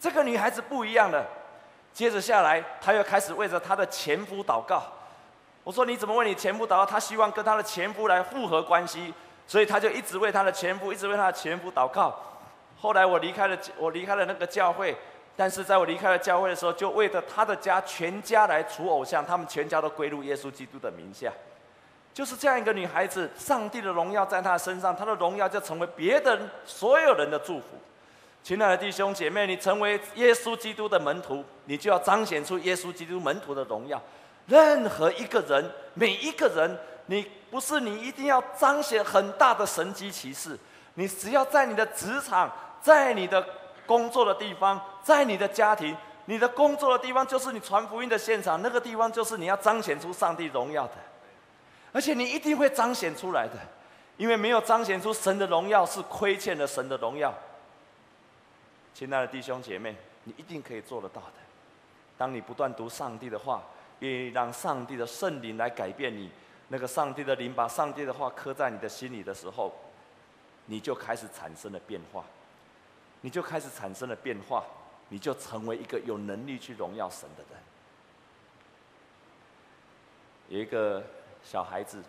[0.00, 1.22] 这个女孩子不一样了。
[1.92, 4.82] 接着下来，他又开始为着他的前夫祷告。
[5.66, 6.86] 我说你怎么为你前夫祷告？
[6.86, 9.12] 他希望跟他的前夫来复合关系，
[9.48, 12.14] 所以他就一直为他的前夫，一直为他的前夫祷告。
[12.78, 14.96] 后来我离开了，我离开了那个教会，
[15.34, 21.32] 但是在我离开了教会的时候，就为着他的家全家来除偶像，他们全家都归入耶稣基督的名下。
[22.14, 27.76] 就是这样一个女孩子，上帝的荣耀在她身上，她的荣耀就成为别的所有人的祝福。
[28.44, 34.00] 亲爱的弟兄姐妹，你成为耶稣基督的门徒，你就要彰显出耶稣基督门徒的荣耀。
[34.46, 40.58] 任何一个人，每一个人，你不是你一定要彰显很大的神迹奇事，
[40.94, 43.44] 你只要在你的职场，在你的
[43.86, 50.94] 工作的地方，在你的家庭，你的工作的地方就是你传福音的现场，那个地方就是你要彰显出上帝荣耀的，
[51.92, 53.54] 而且你一定会彰显出来的，
[54.16, 57.34] 因为没有彰显出神的荣耀是亏欠了神的荣耀。
[58.94, 61.32] 亲爱的弟兄姐妹，你一定可以做得到的，
[62.16, 63.60] 当你不断读上帝的话。
[64.00, 66.30] 也让上帝的圣灵来改变你，
[66.68, 69.72] 那个上帝的灵把上帝的话刻在你的心里的时候，
[70.66, 72.24] 你就开始产生了变化，
[73.22, 74.64] 你就开始产生了变化，
[75.08, 77.62] 你就成为一个有能力去荣耀神的人。
[80.48, 81.02] 有一个
[81.42, 82.02] 小孩子，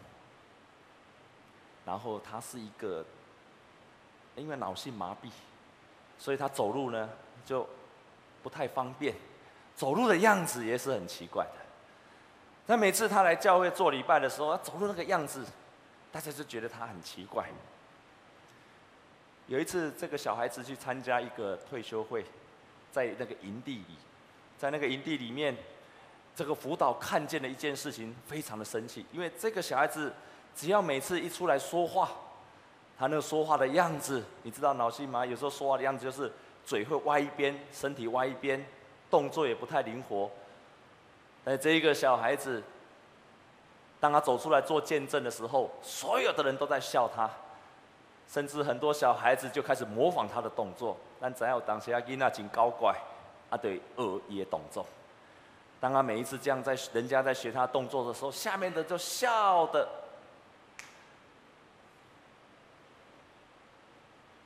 [1.85, 3.05] 然后他是一个，
[4.35, 5.29] 因为脑性麻痹，
[6.19, 7.09] 所以他走路呢
[7.45, 7.67] 就
[8.43, 9.15] 不太方便，
[9.75, 11.66] 走路的样子也是很奇怪的。
[12.67, 15.45] 但每次他来教会做礼拜的时候，他走路那个样子，
[16.11, 17.47] 大家就觉得他很奇怪。
[19.47, 22.25] 有一次，这个小孩子去参加一个退休会，
[22.91, 23.95] 在那个营地里，
[24.57, 25.55] 在那个营地里面，
[26.35, 30.11] 这个辅导看见了一件事情，非常的生气，因为这个小孩子
[30.53, 32.11] 只要每次一出来说话，
[32.99, 35.25] 他那个说话的样子，你知道脑性吗？
[35.25, 36.29] 有时候说话的样子就是
[36.65, 38.61] 嘴会歪一边，身体歪一边，
[39.09, 40.29] 动作也不太灵活。
[41.47, 42.61] 哎，这一个小孩子，
[44.01, 47.29] 当他走出来做见证的时候，所有的人都在笑他，
[48.27, 50.97] 甚至很多小孩子就开始模仿他的动作。
[51.21, 52.93] 但只要当时阿囡仔真搞怪，
[53.49, 54.85] 啊，对，恶也动作。
[55.79, 59.87] 当他每一次这样在人家在学他动作的时候，下面的就笑的，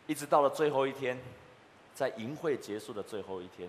[0.05, 1.19] 一直到了最后一天，
[1.95, 3.67] 在营会结束的最后一天。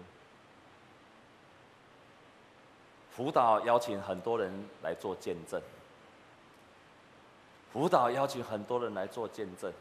[3.15, 4.51] 辅导邀请很多人
[4.83, 5.61] 来做见证。
[7.73, 9.73] 辅导邀请很多人来做见证，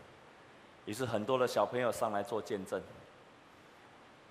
[0.85, 2.81] 于是很多的小朋友上来做见证。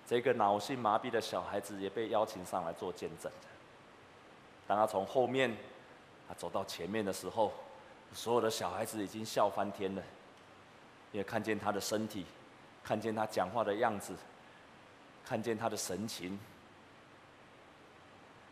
[0.07, 3.31] 这个脑性麻痹的小孩子也被邀请上来做见证。
[4.67, 5.55] 当他从后面
[6.27, 7.51] 他走到前面的时候，
[8.13, 10.01] 所有的小孩子已经笑翻天了，
[11.11, 12.25] 因为看见他的身体，
[12.83, 14.15] 看见他讲话的样子，
[15.23, 16.37] 看见他的神情。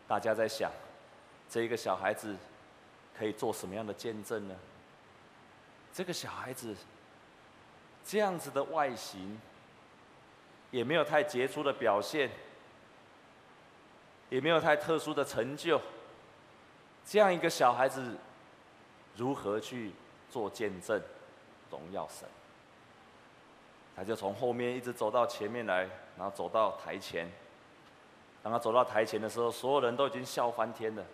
[0.10, 0.72] 大家在想，
[1.48, 2.36] 这个小孩子
[3.15, 4.56] 可以做什么样的见证呢？
[5.93, 6.76] 这个小孩子
[8.04, 9.39] 这样子的外形，
[10.72, 12.32] 也没有太杰出的表现，
[14.30, 15.80] 也没有太特殊的成就。
[17.06, 18.17] 这样一个小孩子，
[19.15, 19.91] 如何去
[20.32, 21.00] 做见证，
[21.69, 22.28] 荣耀神？
[23.95, 25.88] 他就从后面一直走到前面来，
[26.18, 27.30] 然后走到台前。
[28.42, 31.06] 当他走到台前的时候，所有人都已经笑翻天了，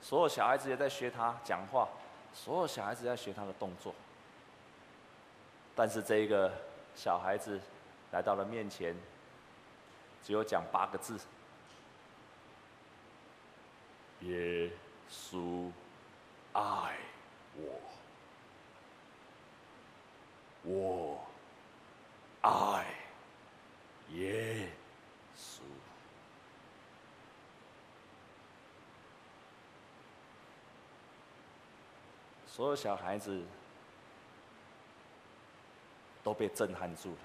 [0.00, 1.88] 所有小孩子也在学他讲话，
[2.32, 3.92] 所有小孩子在学他的动作。
[5.74, 6.52] 但是这一个
[6.94, 7.60] 小孩子
[8.12, 8.96] 来到了面前，
[10.22, 11.18] 只有讲八个字：
[14.20, 14.70] 耶
[15.10, 15.70] 稣
[16.52, 16.96] 爱
[17.56, 17.80] 我，
[20.62, 21.20] 我
[22.42, 22.86] 爱
[24.10, 24.68] 耶。
[32.58, 33.40] 所有小孩子
[36.24, 37.18] 都被震撼住了，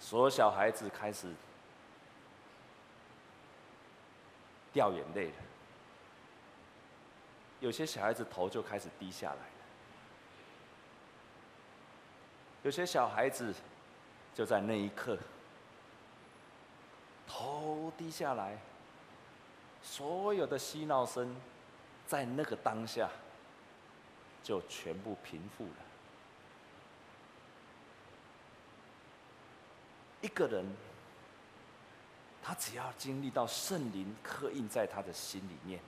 [0.00, 1.32] 所有小孩子开始
[4.72, 5.34] 掉眼泪了，
[7.60, 9.64] 有些小孩子头就开始低下来了，
[12.64, 13.54] 有些小孩子
[14.34, 15.16] 就在那一刻
[17.28, 18.58] 头低下来，
[19.80, 21.32] 所有的嬉闹声。
[22.12, 23.08] 在那个当下，
[24.44, 25.76] 就全部平复了。
[30.20, 30.62] 一个人，
[32.42, 35.80] 他只要经历到圣灵刻印在他的心里面，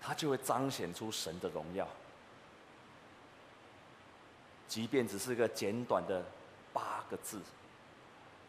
[0.00, 1.86] 他就会彰显出神的荣耀。
[4.66, 6.24] 即便只是个简短的
[6.72, 7.38] 八个字，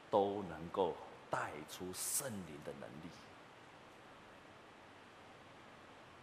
[0.10, 0.96] 都能够
[1.30, 3.10] 带出圣灵的能力。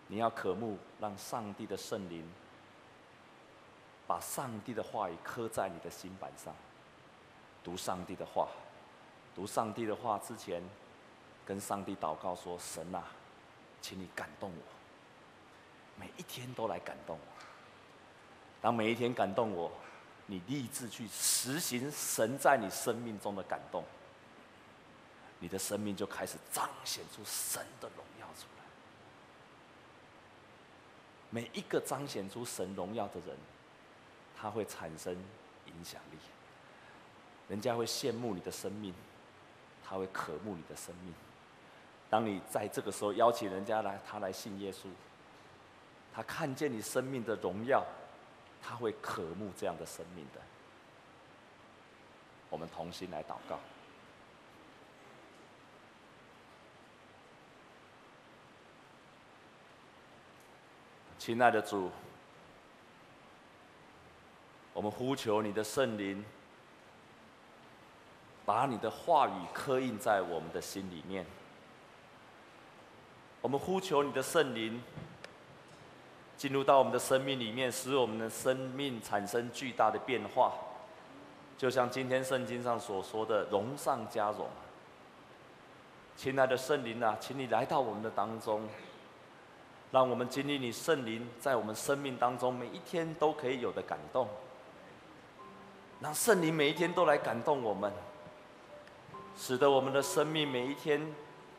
[0.07, 2.25] 你要渴慕，让上帝的圣灵
[4.07, 6.55] 把上帝的话语刻在你的心板上。
[7.65, 8.49] 读上帝的话，
[9.35, 10.63] 读上帝的话之前，
[11.47, 13.03] 跟上帝祷告说：“神啊，
[13.81, 14.63] 请你感动我，
[15.99, 17.43] 每一天都来感动我。
[18.61, 19.73] 当每一天感动我，
[20.27, 23.83] 你立志去实行神在你生命中的感动，
[25.39, 28.65] 你的生命就开始彰显出神的荣耀出来。”
[31.35, 33.37] 每一个彰显出神荣耀的人，
[34.37, 35.13] 他会产生
[35.67, 36.19] 影响力。
[37.49, 38.95] 人家会羡慕你的生命，
[39.85, 41.13] 他会渴慕你的生命。
[42.09, 44.87] 当你在这个时候邀请人家来，他来信耶稣，
[46.15, 47.85] 他看见你生命的荣耀，
[48.63, 50.41] 他会渴慕这样的生命的。
[52.49, 53.59] 我们同心来祷告。
[61.25, 61.91] 亲爱的主，
[64.75, 66.23] 我们呼求你的圣灵，
[68.45, 71.25] 把你的话语刻印在我们的心里面。
[73.41, 74.83] 我们呼求你的圣灵
[76.37, 80.53] 进入到我们的生命里面，使我们的生命产生巨大的变化，
[81.57, 84.47] 就像今天圣经上所说的“荣上加荣”。
[86.19, 88.69] 亲爱的圣灵啊，请你来到我们的当中。
[89.95, 94.27] 让我们经历你圣灵在我们生命当中每一天都可以有的感动，
[96.01, 97.93] 让圣灵每一天都来感动我们，
[99.39, 101.01] 使得我们的生命每一天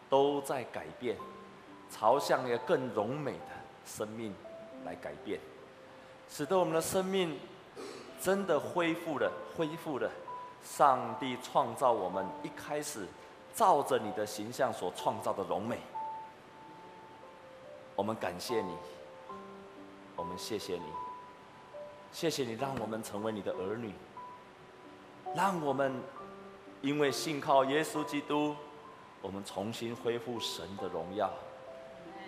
[0.10, 1.16] 都在改变，
[1.90, 3.56] 朝向一个更荣美的
[3.86, 4.36] 生命
[4.84, 5.40] 来改变，
[6.30, 7.40] 使得我们的生命
[8.20, 10.12] 真的恢复了，恢复了
[10.62, 13.08] 上帝创造我们一开始
[13.54, 15.80] 照着你的形象所创造的荣美。
[17.96, 18.76] 我们感谢你，
[20.16, 20.84] 我们谢谢你，
[22.12, 23.94] 谢谢你让我们成为你的儿女，
[25.34, 25.94] 让我们
[26.82, 28.54] 因为信靠耶稣基督，
[29.22, 31.32] 我们重新恢复神的荣耀。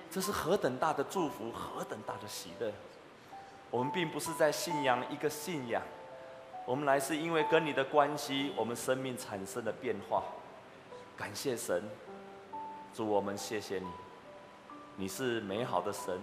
[0.09, 2.72] 这是何等大的祝福，何等大的喜乐！
[3.70, 5.84] 我们并不是在信仰一个信仰，
[6.65, 10.24] 我们来是因为跟你的关系，我们生命产生了变化。
[11.18, 11.84] 感谢神，
[12.93, 13.88] 主我们谢谢你。
[15.00, 16.20] 你是美好的神，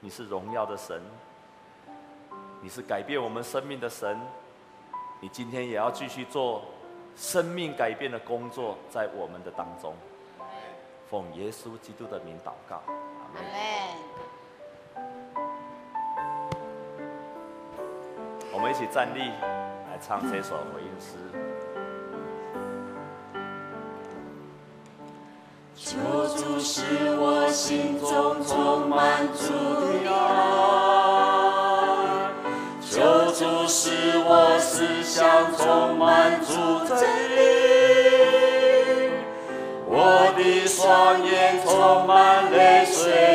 [0.00, 1.02] 你是荣耀的神，
[2.62, 4.18] 你是改变我们生命的神。
[5.20, 6.62] 你今天也要继续做
[7.14, 9.94] 生命改变的工作，在我们的当中。
[11.10, 13.42] 奉耶稣基督的名祷告，阿门。
[18.50, 19.28] 我们一起站立，
[19.90, 21.55] 来唱这首回应诗。
[25.88, 25.94] 求
[26.36, 26.82] 主使
[27.16, 29.54] 我心中充满主
[30.02, 30.18] 的爱，
[32.82, 35.24] 求主使我思想
[35.56, 36.50] 充满主
[36.88, 36.98] 真
[37.36, 37.38] 理，
[39.86, 43.25] 我的双眼充满泪水。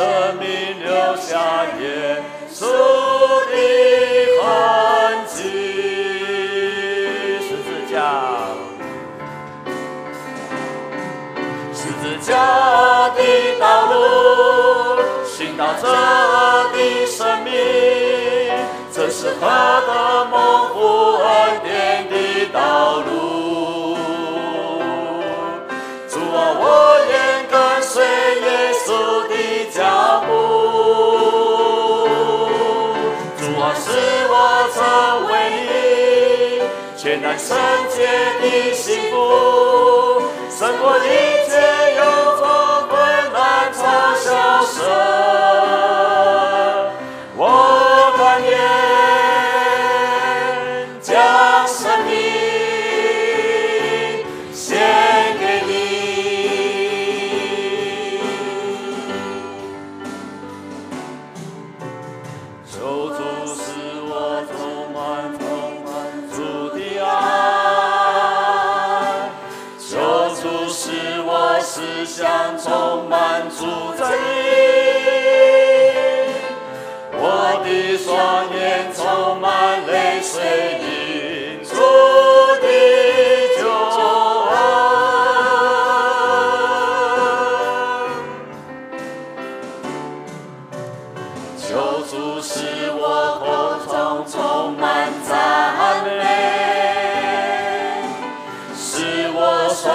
[0.00, 0.48] 生命
[0.82, 2.64] 留下耶稣
[3.50, 3.54] 的
[4.40, 5.36] 痕迹
[7.46, 7.94] 十字架
[11.74, 12.32] 十字架
[13.10, 13.20] 的
[13.60, 13.94] 道路
[15.26, 15.84] 寻找着
[16.72, 17.52] 的生命
[18.90, 20.34] 这是他的梦
[20.72, 20.78] 不
[21.22, 23.96] 安点的道路。
[26.08, 26.64] 主啊我
[27.10, 29.49] 愿跟随耶稣的
[33.74, 33.88] 使
[34.28, 34.34] 我
[34.74, 34.78] 成
[35.30, 35.32] 为
[35.68, 35.70] 你
[36.96, 37.56] 全然圣
[37.88, 38.06] 洁
[38.40, 39.14] 的幸福，
[40.50, 41.08] 胜过一
[41.48, 41.52] 切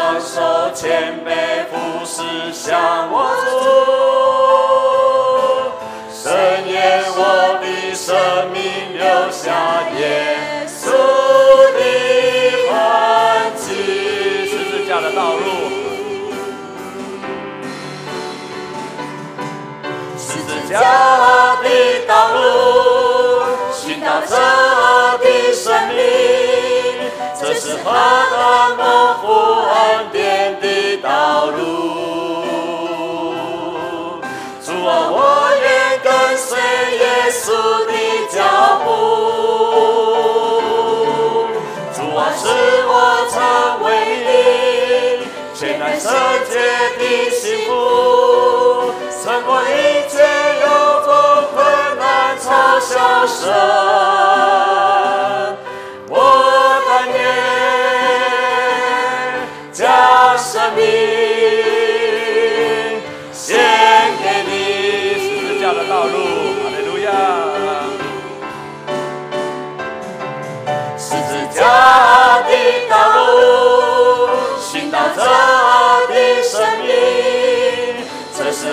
[0.06, 2.22] 双手谦卑俯视
[2.54, 3.56] 向我主，
[6.14, 6.24] 深
[6.68, 7.18] 愿我
[7.60, 8.16] 的生
[8.52, 8.62] 命
[8.94, 9.02] 留
[9.32, 9.50] 下
[9.98, 9.98] 耶
[10.68, 10.92] 稣
[11.74, 11.80] 的
[12.72, 12.76] 痕
[13.58, 13.66] 迹。
[14.48, 15.48] 十字架的道路，
[20.20, 20.74] 十字架
[21.64, 21.66] 的
[22.08, 22.38] 道路，
[23.74, 24.36] 寻到这
[25.18, 25.96] 的生命，
[27.38, 27.92] 这是何
[28.32, 28.86] 等蒙
[29.22, 29.24] 福
[29.70, 29.76] 恩
[30.12, 30.66] 典的
[31.04, 31.58] 道路。
[34.64, 35.18] 主啊我
[35.62, 36.58] 愿跟随
[36.98, 37.44] 耶稣
[37.86, 37.92] 的
[38.32, 38.38] 脚
[38.86, 38.88] 步，
[41.94, 42.44] 主啊，使
[42.88, 42.92] 我
[43.30, 43.36] 成
[43.86, 43.88] 为
[44.26, 44.30] 你
[45.54, 46.10] 全然圣
[46.50, 46.54] 洁
[46.98, 47.70] 的幸福，
[49.12, 49.64] 胜过一
[50.10, 50.14] 切
[50.62, 50.64] 忧
[51.06, 51.08] 愁
[51.54, 51.56] 困
[52.00, 52.04] 难
[52.40, 52.48] 嘲
[52.80, 54.45] 笑声。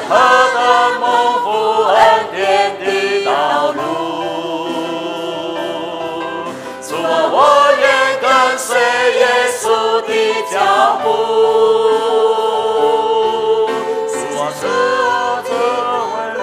[0.09, 0.14] 何
[0.55, 0.59] 等
[1.01, 1.05] 蒙
[1.43, 1.47] 福
[1.88, 1.97] 恩
[2.34, 2.36] 典
[2.80, 2.86] 的
[3.24, 3.30] 道
[3.72, 3.78] 路，
[6.82, 7.36] 主啊，我
[7.78, 7.82] 愿
[8.20, 8.26] 跟
[8.59, 8.68] 随
[9.14, 9.22] 耶
[9.61, 9.62] 稣
[10.03, 10.11] 的
[10.51, 10.55] 脚
[11.03, 11.07] 步，
[14.09, 15.51] 主啊，使我成
[16.12, 16.40] 为人，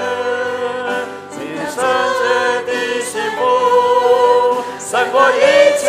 [1.32, 1.38] 今
[1.70, 1.78] 生
[2.66, 2.68] 的
[3.04, 3.40] 幸福，
[4.80, 5.38] 胜过一
[5.78, 5.84] 切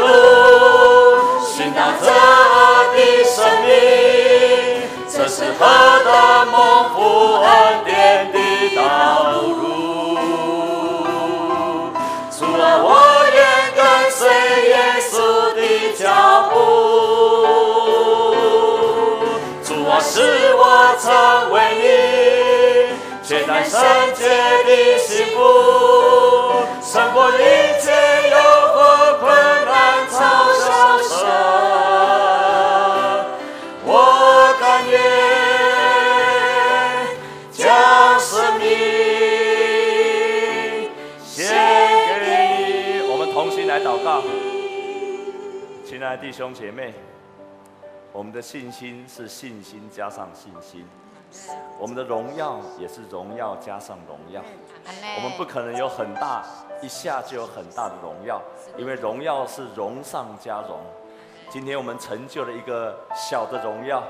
[0.00, 0.06] 路，
[1.44, 2.06] 寻到这
[2.94, 3.68] 的生命，
[5.08, 5.60] 这是何
[6.04, 6.08] 等
[6.52, 6.56] 蒙
[6.94, 6.96] 福
[7.42, 7.48] 恩
[7.84, 7.86] 典
[8.32, 8.36] 的
[8.76, 8.80] 道
[9.32, 9.56] 路。
[12.30, 12.86] 主啊，我
[13.34, 13.36] 愿
[13.74, 13.78] 跟
[14.10, 14.18] 随
[14.68, 14.72] 耶
[15.10, 15.12] 稣
[15.54, 15.58] 的
[15.96, 16.02] 脚
[16.50, 16.54] 步，
[19.64, 20.12] 主啊，使
[20.54, 20.62] 我
[21.00, 21.06] 成
[21.52, 21.84] 为你
[23.26, 23.78] 全然圣
[24.14, 24.20] 洁
[24.64, 24.68] 的
[24.98, 25.36] 幸福，
[26.82, 27.34] 胜过一
[27.80, 27.86] 切。
[28.30, 28.76] 诱惑、
[29.20, 29.26] 困
[46.08, 46.94] 爱的弟兄姐妹，
[48.14, 50.86] 我们的信心是信心加上信心，
[51.78, 54.42] 我们的荣耀也是荣耀加上荣耀。
[54.86, 56.42] 我们不可能有很大
[56.80, 58.40] 一下就有很大的荣耀，
[58.78, 60.80] 因为荣耀是荣上加荣。
[61.50, 64.02] 今天我们成就了一个小的荣耀，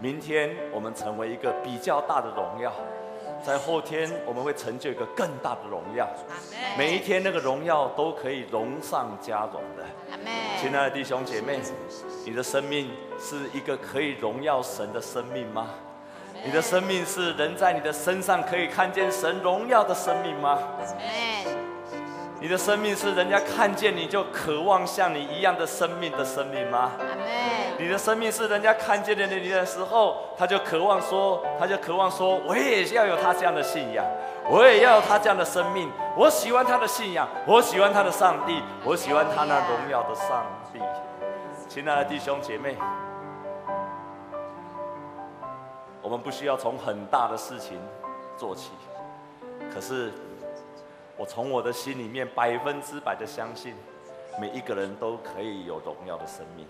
[0.00, 2.72] 明天我们成为一个比较大的荣耀。
[3.44, 6.08] 在后天，我们会成就一个更大的荣耀。
[6.78, 9.84] 每一天，那个荣耀都可以荣上加荣的。
[10.62, 11.58] 亲爱的弟兄姐妹，
[12.24, 12.88] 你的生命
[13.18, 15.70] 是一个可以荣耀神的生命吗？
[16.44, 20.60] 你的生命是人在你的身上可以看见神荣耀的生命吗？
[22.38, 26.92] 你的生命是人家看见你就渴望像你一样的生命的生命吗？
[27.76, 34.06] 你的生命是人家看见了你的时候，他就渴望说，他就渴望说，我也要有他这样的信仰，
[34.50, 35.90] 我也要有他这样的生命。
[36.16, 40.80] 我喜欢他的信仰，我喜欢他的上帝，我喜欢他那荣耀的上帝。
[41.68, 42.76] 亲爱的弟兄姐妹，
[46.02, 47.80] 我们不需要从很大的事情
[48.36, 48.72] 做起。
[49.72, 50.12] 可是，
[51.16, 53.74] 我从我的心里面百分之百的相信，
[54.38, 56.66] 每一个人都可以有荣耀的生命。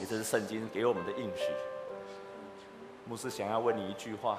[0.00, 1.44] 也这是圣经给我们的应许。
[3.04, 4.38] 牧师想要问你一句话，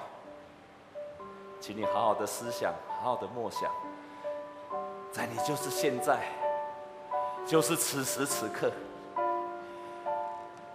[1.60, 3.70] 请你好好的思想，好好的默想，
[5.10, 6.18] 在你就是现在，
[7.46, 8.70] 就是此时此刻，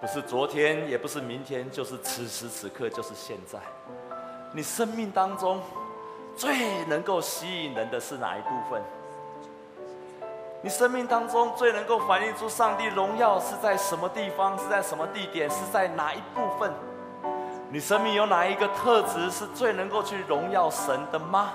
[0.02, 3.60] 不是昨天，也不是明天，就是此时此刻，就是现在。
[4.54, 5.62] 你生命当中
[6.36, 8.82] 最能够吸引人的是哪一部分？
[10.62, 14.58] 你生命当中最能够反映出上帝荣耀是在什么地方？
[14.60, 15.50] 是在什么地点？
[15.50, 16.72] 是在哪一部分？
[17.74, 21.54] 你生命有哪一个特质是最能够去荣耀神的吗？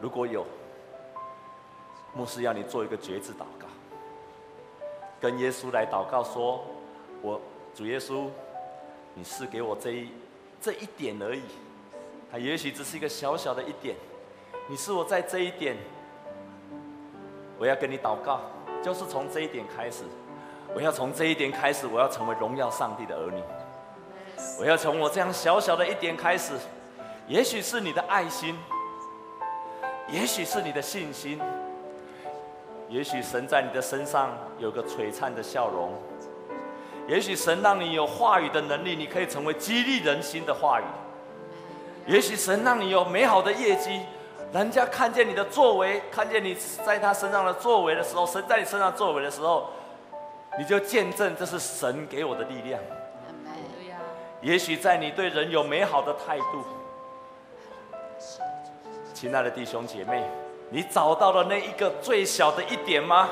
[0.00, 0.46] 如果有，
[2.14, 3.66] 牧师要你做一个决志祷告，
[5.20, 6.64] 跟耶稣来祷告说
[7.20, 7.38] ：“我
[7.74, 8.28] 主耶稣，
[9.12, 10.08] 你赐给我这一
[10.62, 11.42] 这一点而已，
[12.32, 13.94] 它也许只是一个小小的一点，
[14.66, 15.76] 你是我在这一点，
[17.58, 18.40] 我要跟你祷告，
[18.82, 20.04] 就是从这一点开始，
[20.74, 23.42] 我要从这一点开始，我要成为荣耀上帝的儿女。”
[24.60, 26.52] 我要从我这样小小的一点开始，
[27.26, 28.56] 也许是你的爱心，
[30.08, 31.40] 也许是你的信心，
[32.88, 35.92] 也许神在你的身上有个璀璨的笑容，
[37.08, 40.84] 也许神让你有话语的能力，你可以成为激励人心的话语，
[42.12, 44.00] 也许神让你有美好的业绩，
[44.52, 49.70] 人家看见你的作为，看见你在他身上的作为的时候，神在你身上作为的时候，
[50.58, 52.80] 你就见证这是神给我的力量。
[54.40, 56.64] 也许在你对人有美好的态度，
[59.14, 60.22] 亲爱的弟兄姐妹，
[60.70, 63.28] 你找到了那一个最小的一点吗？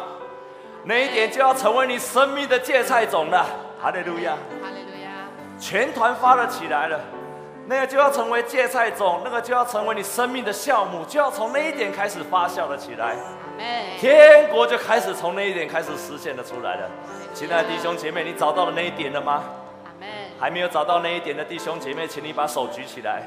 [0.84, 3.44] 那一点就要成为你生命的芥菜种了。
[3.80, 7.00] 哈利路亚，哈利路亚，全团发了起来了，
[7.66, 13.16] 那个就要成为芥菜种，那个就要成为你生命的酵母，就要从那一点开始发酵了起来。
[13.98, 16.90] 天国就开始从那一点开始实现了出来了。
[17.32, 19.42] 亲爱的弟兄姐妹，你找到了那一点了吗？
[20.38, 23.22] 还没有找到那一点的弟兄姐妹，请你把手举起来。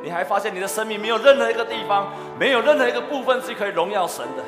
[0.00, 4.44] 你还发现你的生命没有任何一个地方，没有任何一个部分是可以荣耀神的。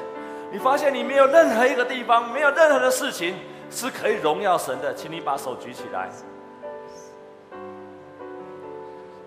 [0.52, 3.34] 你发现你没有任何一个地方，没有任何的事情
[3.68, 6.08] 是可以荣耀神的，请你把手举起来。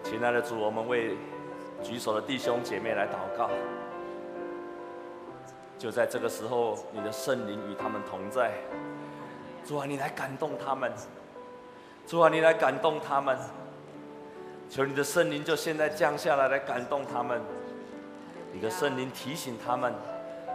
[0.01, 1.17] 亲爱的主，我们为
[1.81, 3.49] 举手的弟兄姐妹来祷告。
[5.83, 8.53] 就在这个时候，你的圣灵与他们同在。
[9.67, 10.89] 主啊，你来感动他们。
[12.07, 13.37] 主啊，你来感动他们，
[14.69, 17.41] 求你的圣灵就现在降下来，来感动他们。
[18.53, 19.93] 你的圣灵提醒他们，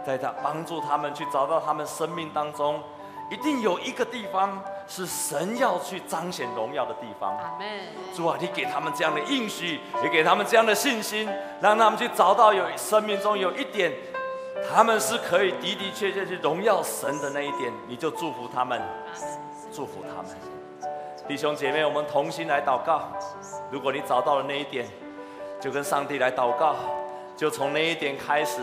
[0.03, 2.81] 在他帮助他们去找到他们生命当中，
[3.29, 7.37] 一定有一个地方是神要去彰显荣耀的地方。
[8.15, 11.29] 主啊，你给他们这样的应许，也给他们这样的信心，
[11.61, 13.93] 让他们去找到有生命中有一点，
[14.67, 18.81] 他们是可以的的确确去荣耀神的那一点，你就祝福他们，
[19.71, 20.31] 祝福他们。
[21.27, 23.03] 弟兄姐妹，我们同心来祷告。
[23.69, 24.87] 如果你找到了那一点，
[25.59, 26.75] 就跟上帝来祷告，
[27.37, 28.61] 就从那一点开始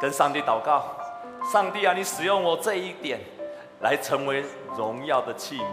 [0.00, 0.84] 跟上帝祷告。
[1.50, 3.18] 上帝啊，你使用我这一点
[3.80, 4.44] 来成为
[4.76, 5.64] 荣耀的器皿。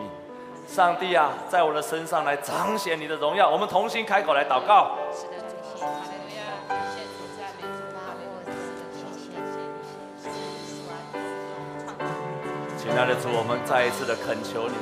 [0.68, 3.50] 上帝啊，在我的身上来彰显你的荣耀。
[3.50, 5.34] 我们同心开口来祷告是的
[5.76, 6.14] 谢谢。
[12.88, 14.76] 亲爱的主，我们再一次的恳求你，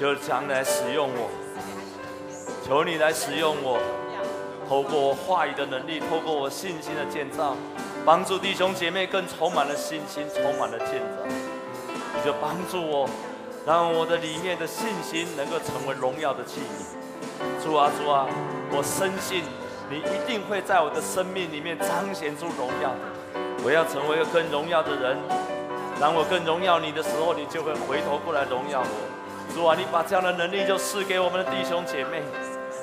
[0.00, 1.28] 就将来使用我，
[2.66, 3.78] 求你来使用我，
[4.66, 7.54] 透过我话语的能力，透过我信心的建造，
[8.06, 11.22] 帮助弟兄姐妹更充满了信心，充满了建造。
[12.16, 13.06] 你就帮助我，
[13.66, 17.62] 让我的里面的信心能够成为荣耀的器皿。
[17.62, 18.26] 主啊主啊，
[18.72, 19.44] 我深信
[19.90, 22.90] 你一定会在我的生命里面彰显出荣耀。
[23.62, 25.51] 我要成为一个更荣耀的人。
[26.02, 29.54] 当我更荣耀你的时候，你就会回头过来荣耀我。
[29.54, 32.20] 主啊，你把这样的能力就赐给我们的弟兄姐妹。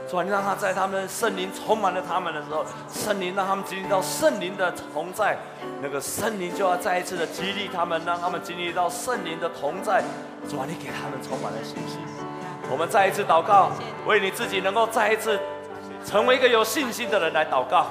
[0.09, 5.37] 主啊，你让他在他们圣灵充满了他们的时候，圣灵让他们经历到圣灵的同在，
[5.81, 10.01] 那个圣灵就要再一次的激励他们，让他们经历到圣灵的同在。
[10.47, 11.99] 主啊，你给他们充满了信心。
[12.71, 13.69] 我们再一次祷告，
[14.07, 15.37] 为你自己能够再一次
[16.05, 17.87] 成为一个有信心的人来祷告，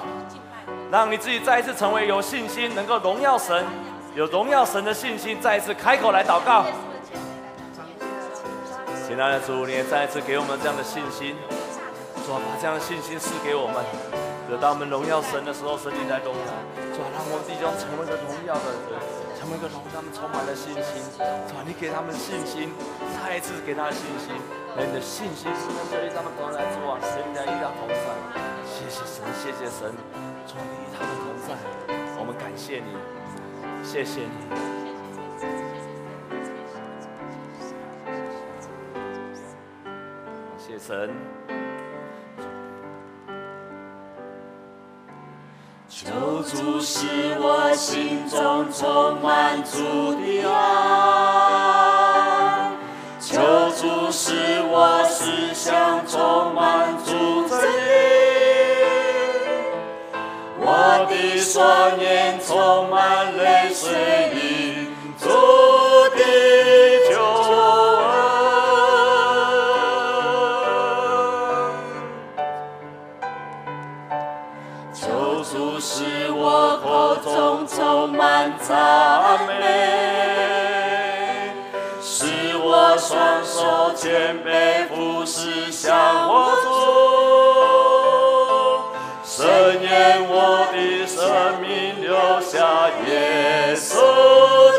[0.89, 3.63] 让你自己再一次成为有信心，能够荣耀神。
[4.19, 6.65] 有荣耀神的信心，再一次开口来祷告。
[9.07, 11.39] 亲爱的主，你也再一次给我们这样的信心，
[12.27, 13.79] 主啊，把这样的信心赐给我们。
[14.51, 16.51] 得到我们荣耀神的时候，神你在荣耀。
[16.91, 18.99] 主啊，让我们弟兄成为了荣耀的人，
[19.39, 20.99] 成为一个让他们充满了信心，
[21.47, 22.75] 主啊，你给他们信心，
[23.23, 24.35] 再一次给他信心，
[24.75, 28.03] 让你的信心是能够与他们同在，主啊，神在与他同在，
[28.67, 29.95] 谢谢神，谢谢神，
[30.43, 31.55] 主你与他们同在，
[32.19, 32.99] 我们感谢你，
[33.81, 34.27] 谢谢你，
[40.57, 41.09] 谢谢神。
[45.87, 46.11] 求
[46.43, 47.07] 主使
[47.39, 50.57] 我心中充满主的爱，
[53.19, 57.09] 求主使我思想充满主
[57.49, 57.88] 真
[61.09, 63.89] 的双眼充满泪水
[64.33, 64.37] 的
[65.19, 65.27] 主
[66.15, 66.19] 的
[67.09, 67.17] 救。
[77.67, 78.67] 充满赞
[79.47, 79.53] 美，
[82.01, 82.25] 使
[82.57, 85.95] 我双手谦卑俯视向
[86.27, 86.67] 我主，
[91.39, 92.11] 生命留
[92.41, 93.95] 下耶稣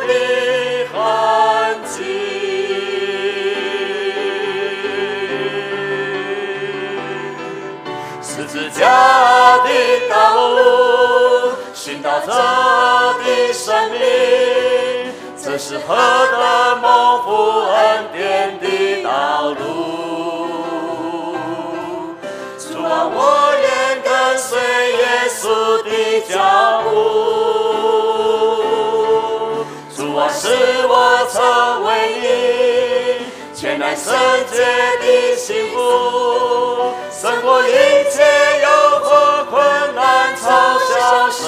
[0.07, 0.13] 的
[0.93, 1.01] 痕
[1.87, 1.97] 迹，
[8.21, 9.69] 十字架的
[10.11, 10.59] 道路。
[11.73, 13.99] 寻到这的生命，
[15.43, 19.09] 这是何等蒙福恩典的道
[19.49, 19.57] 路。
[22.59, 23.50] 主啊，我
[24.51, 25.47] 随耶稣
[25.85, 25.89] 的
[26.29, 26.35] 脚
[26.83, 26.91] 步。
[29.97, 30.49] 主啊，使
[30.89, 30.93] 我
[31.33, 31.39] 成
[31.87, 31.89] 为
[32.21, 32.25] 你
[33.55, 34.13] 全然圣
[34.51, 34.57] 洁
[35.01, 35.77] 的幸福，
[37.13, 37.71] 胜过一
[38.11, 38.25] 切
[38.61, 38.69] 诱
[39.07, 39.09] 惑
[39.49, 40.43] 困难嘲
[40.89, 41.47] 笑声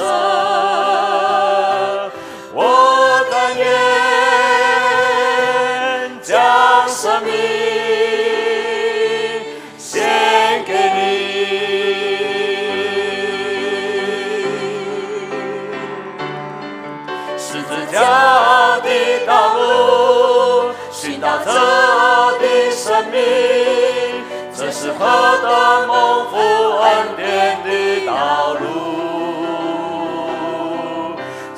[25.02, 25.90] 到达蒙
[26.30, 26.36] 福
[26.78, 26.86] 恩
[27.16, 27.26] 典
[27.64, 28.62] 的道路，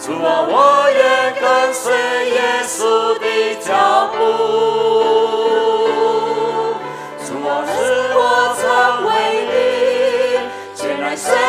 [0.01, 0.55] 主啊，我
[0.91, 1.03] 也
[1.39, 1.85] 跟随
[2.31, 2.75] 耶稣
[3.19, 3.25] 的
[3.61, 3.69] 脚
[4.15, 4.19] 步，
[7.23, 7.73] 主啊，使
[8.17, 8.19] 我
[8.57, 8.65] 成
[9.05, 9.09] 为
[9.51, 9.53] 你
[10.75, 11.45] 全然圣。